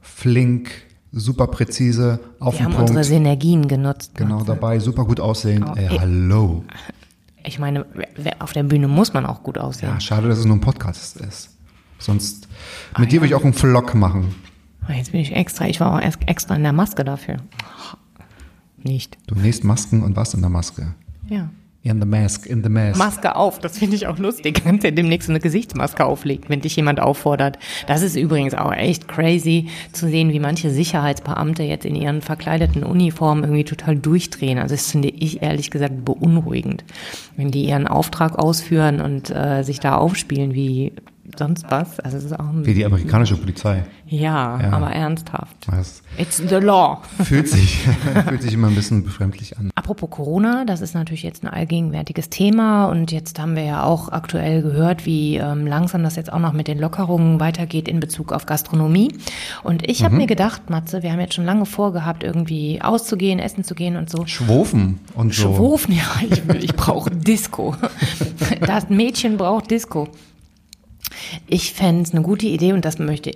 [0.00, 0.70] Flink,
[1.10, 2.90] super präzise, auf Wir den haben Punkt.
[2.90, 4.12] unsere Synergien genutzt.
[4.14, 5.64] Genau dabei, super gut aussehend.
[5.68, 5.98] Oh, Ey, ey.
[5.98, 6.64] hallo.
[7.44, 7.86] Ich meine,
[8.38, 9.88] auf der Bühne muss man auch gut aussehen.
[9.90, 11.50] Ja, schade, dass es nur ein Podcast ist.
[11.98, 12.48] Sonst,
[12.94, 14.34] Ah, mit dir würde ich auch einen Vlog machen.
[14.88, 17.36] Jetzt bin ich extra, ich war auch erst extra in der Maske dafür.
[18.76, 19.16] Nicht.
[19.28, 20.94] Du nähst Masken und warst in der Maske.
[21.28, 21.48] Ja.
[21.84, 22.96] In the mask, in the mask.
[22.96, 24.62] Maske auf, das finde ich auch lustig.
[24.62, 27.58] Kannst ja demnächst eine Gesichtsmaske auflegen, wenn dich jemand auffordert.
[27.88, 32.84] Das ist übrigens auch echt crazy zu sehen, wie manche Sicherheitsbeamte jetzt in ihren verkleideten
[32.84, 34.58] Uniformen irgendwie total durchdrehen.
[34.58, 36.84] Also das finde ich ehrlich gesagt beunruhigend,
[37.36, 40.92] wenn die ihren Auftrag ausführen und äh, sich da aufspielen wie
[41.38, 41.98] sonst was.
[42.00, 43.84] Also es ist auch Wie die amerikanische Polizei.
[44.06, 44.72] ja, Ja.
[44.72, 45.56] aber ernsthaft.
[45.66, 46.98] Das It's the law.
[47.24, 47.78] fühlt sich,
[48.28, 49.70] fühlt sich immer ein bisschen befremdlich an.
[49.74, 54.10] Apropos Corona, das ist natürlich jetzt ein allgegenwärtiges Thema und jetzt haben wir ja auch
[54.10, 58.32] aktuell gehört, wie ähm, langsam das jetzt auch noch mit den Lockerungen weitergeht in Bezug
[58.32, 59.08] auf Gastronomie.
[59.62, 63.64] Und ich habe mir gedacht, Matze, wir haben jetzt schon lange vorgehabt, irgendwie auszugehen, essen
[63.64, 64.26] zu gehen und so.
[64.26, 65.54] Schwofen und so.
[65.54, 67.74] Schwofen, ja, ich, ich brauche Disco.
[68.60, 70.08] Das Mädchen braucht Disco.
[71.46, 73.32] Ich fände es eine gute Idee und das möchte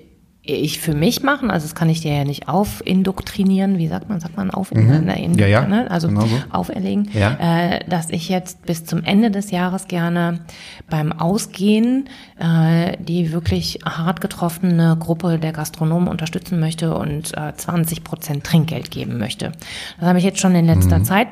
[0.49, 1.51] ich für mich machen.
[1.51, 3.79] Also das kann ich dir ja nicht aufindoktrinieren.
[3.79, 4.21] Wie sagt man?
[4.21, 4.73] Sagt man auf?
[4.73, 5.09] Mhm.
[5.37, 5.91] Ja, ja, Ne?
[5.91, 6.37] Also genau so.
[6.51, 7.11] auferlegen.
[7.13, 7.37] Ja.
[7.41, 10.41] Äh, dass ich jetzt bis zum Ende des Jahres gerne
[10.89, 12.09] beim Ausgehen
[12.39, 18.91] äh, die wirklich hart getroffene Gruppe der Gastronomen unterstützen möchte und äh, 20 Prozent Trinkgeld
[18.91, 19.53] geben möchte.
[19.99, 21.29] Das habe ich jetzt schon in letzter Zeit,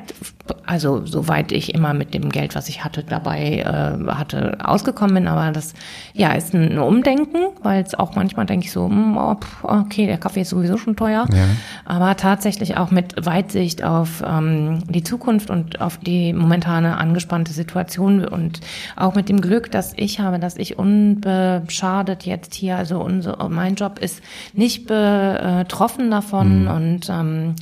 [0.65, 5.27] also soweit ich immer mit dem Geld, was ich hatte, dabei äh, hatte, ausgekommen bin.
[5.27, 5.73] Aber das
[6.13, 10.17] ja ist ein Umdenken, weil es auch manchmal denke ich so, hm, oh, okay, der
[10.17, 11.25] Kaffee ist sowieso schon teuer.
[11.31, 11.45] Ja.
[11.85, 18.25] Aber tatsächlich auch mit Weitsicht auf ähm, die Zukunft und auf die momentane angespannte Situation
[18.25, 18.61] und
[18.95, 23.75] auch mit dem Glück, das ich habe, dass ich unbeschadet jetzt hier, also unser, mein
[23.75, 24.21] Job ist
[24.53, 27.55] nicht betroffen davon und ähm,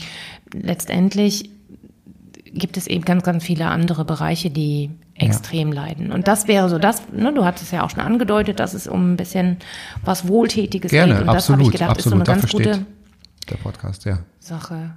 [0.54, 1.50] letztendlich
[2.54, 6.12] gibt es eben ganz, ganz viele andere Bereiche, die extrem leiden.
[6.12, 9.14] Und das wäre so das, ne, du hattest ja auch schon angedeutet, dass es um
[9.14, 9.58] ein bisschen
[10.04, 11.22] was Wohltätiges Gerne, geht.
[11.22, 12.22] Und das habe absolut, ich gedacht, absolut.
[12.22, 12.86] ist so eine ganz gute
[13.50, 14.20] der Podcast, ja.
[14.40, 14.96] Sache.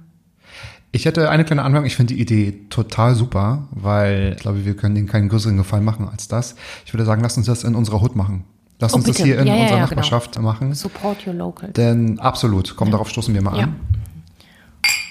[0.91, 1.85] Ich hätte eine kleine Anmerkung.
[1.85, 5.83] Ich finde die Idee total super, weil ich glaube, wir können denen keinen größeren Gefallen
[5.83, 6.55] machen als das.
[6.85, 8.45] Ich würde sagen, lass uns das in unserer Hut machen.
[8.79, 9.27] Lass Oh, uns das bitte.
[9.27, 10.73] hier in Ja, ja, unserer ja, Nachbarschaft machen.
[10.73, 11.71] Support your local.
[11.71, 13.63] Denn absolut, komm, darauf stoßen wir mal Ja.
[13.65, 13.75] an.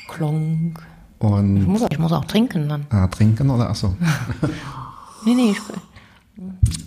[0.09, 0.83] Klonk.
[1.19, 2.87] Ich Und muss, ich muss auch trinken dann.
[2.91, 3.97] ah, trinken oder achso.
[5.25, 5.59] Nee, nee, ich,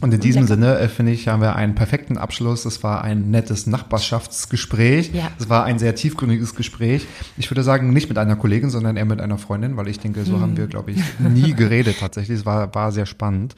[0.02, 2.64] Und in diesem Sinne, äh, finde ich, haben wir einen perfekten Abschluss.
[2.64, 5.12] Es war ein nettes Nachbarschaftsgespräch.
[5.14, 5.30] Ja.
[5.38, 7.06] Es war ein sehr tiefgründiges Gespräch.
[7.38, 10.24] Ich würde sagen, nicht mit einer Kollegin, sondern eher mit einer Freundin, weil ich denke,
[10.24, 10.42] so Hm.
[10.42, 12.40] haben wir, glaube ich, nie geredet tatsächlich.
[12.40, 13.56] Es war, war sehr spannend.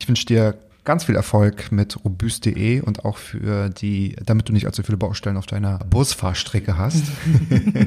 [0.00, 4.66] Ich wünsche dir ganz viel Erfolg mit robust.de und auch für die, damit du nicht
[4.66, 7.04] allzu viele Baustellen auf deiner Busfahrstrecke hast.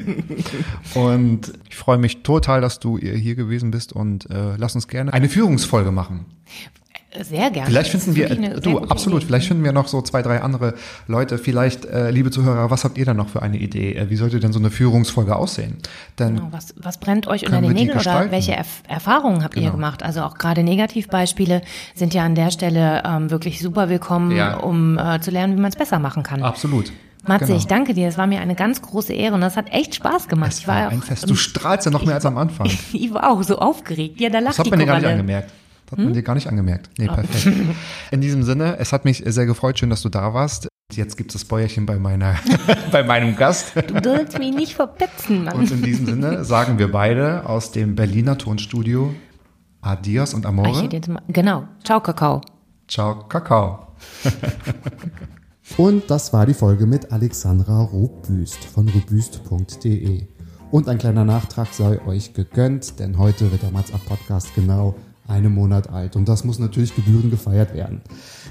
[0.94, 5.12] und ich freue mich total, dass du hier gewesen bist und äh, lass uns gerne
[5.12, 6.26] eine Führungsfolge machen.
[7.22, 7.66] Sehr gerne.
[7.68, 9.26] Vielleicht finden wir, sehr du, absolut, Idee.
[9.28, 10.74] vielleicht finden wir noch so zwei, drei andere
[11.06, 11.38] Leute.
[11.38, 13.94] Vielleicht, äh, liebe Zuhörer, was habt ihr denn noch für eine Idee?
[13.94, 15.78] Äh, wie sollte denn so eine Führungsfolge aussehen?
[16.18, 19.62] Denn Genau, Was, was brennt euch unter den Nägeln oder welche Erf Erfahrungen habt ihr
[19.62, 19.72] Genau.
[19.72, 20.02] gemacht?
[20.02, 21.62] Also auch gerade Negativbeispiele
[21.94, 24.58] sind ja an der Stelle ähm, wirklich super willkommen, Ja.
[24.58, 26.42] um äh, zu lernen, wie man es besser machen kann.
[26.42, 26.92] absolut.
[27.26, 27.58] Matze, Genau.
[27.58, 28.08] ich danke dir.
[28.08, 30.52] Es war mir eine ganz große Ehre und das hat echt Spaß gemacht.
[30.52, 31.28] Es ich war war, ein auch, Fest.
[31.28, 32.66] Du strahlst ja noch mehr als am Anfang.
[32.92, 34.20] ich war auch so aufgeregt.
[34.20, 35.50] Ja, da lacht Das hat man dir gar nicht angemerkt.
[35.90, 36.90] Hat man dir gar nicht angemerkt.
[36.98, 37.56] Nee, perfekt.
[38.10, 39.78] In diesem Sinne, es hat mich sehr gefreut.
[39.78, 40.68] Schön, dass du da warst.
[40.92, 42.36] Jetzt gibt es das Bäuerchen bei meiner,
[42.92, 43.72] bei meinem Gast.
[43.76, 45.54] Du sollst mich nicht verpetzen, Mann.
[45.54, 49.14] Und in diesem Sinne sagen wir beide aus dem Berliner Tonstudio
[49.80, 51.00] Adios und Ah, ich Amore.
[51.08, 51.64] mal, genau.
[51.84, 52.40] Ciao, Kakao.
[52.88, 53.88] Ciao, Kakao.
[55.76, 60.26] Und das war die Folge mit Alexandra Robüst von robüst.de.
[60.70, 64.94] Und ein kleiner Nachtrag sei euch gegönnt, denn heute wird der Mats Up Podcast genau
[65.28, 66.16] einen Monat alt.
[66.16, 68.00] Und das muss natürlich gebührend gefeiert werden.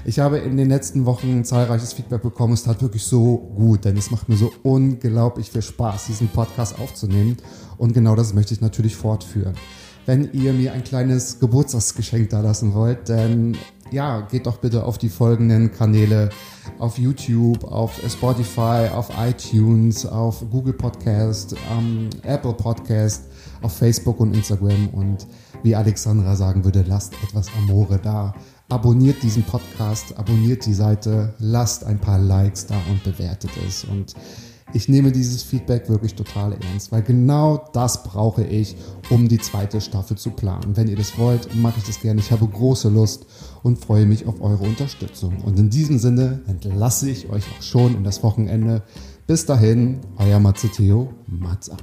[0.04, 2.54] Ich habe in den letzten Wochen zahlreiches Feedback bekommen.
[2.54, 6.78] Es tat wirklich so gut, denn es macht mir so unglaublich viel Spaß, diesen Podcast
[6.78, 7.36] aufzunehmen.
[7.76, 9.54] Und genau das möchte ich natürlich fortführen.
[10.06, 13.58] Wenn ihr mir ein kleines Geburtstagsgeschenk da lassen wollt, dann
[13.90, 16.30] ja, geht doch bitte auf die folgenden Kanäle
[16.78, 23.24] auf YouTube, auf Spotify, auf iTunes, auf Google Podcast, ähm, Apple Podcast,
[23.62, 25.26] auf Facebook und Instagram und
[25.62, 28.34] wie Alexandra sagen würde, lasst etwas Amore da.
[28.68, 33.84] Abonniert diesen Podcast, abonniert die Seite, lasst ein paar Likes da und bewertet es.
[33.84, 34.14] Und
[34.74, 38.76] ich nehme dieses Feedback wirklich total ernst, weil genau das brauche ich,
[39.08, 40.76] um die zweite Staffel zu planen.
[40.76, 42.20] Wenn ihr das wollt, mache ich das gerne.
[42.20, 43.24] Ich habe große Lust
[43.62, 45.38] und freue mich auf eure Unterstützung.
[45.44, 48.82] Und in diesem Sinne entlasse ich euch auch schon in das Wochenende.
[49.26, 51.82] Bis dahin, euer Matze Theo, Mats ab.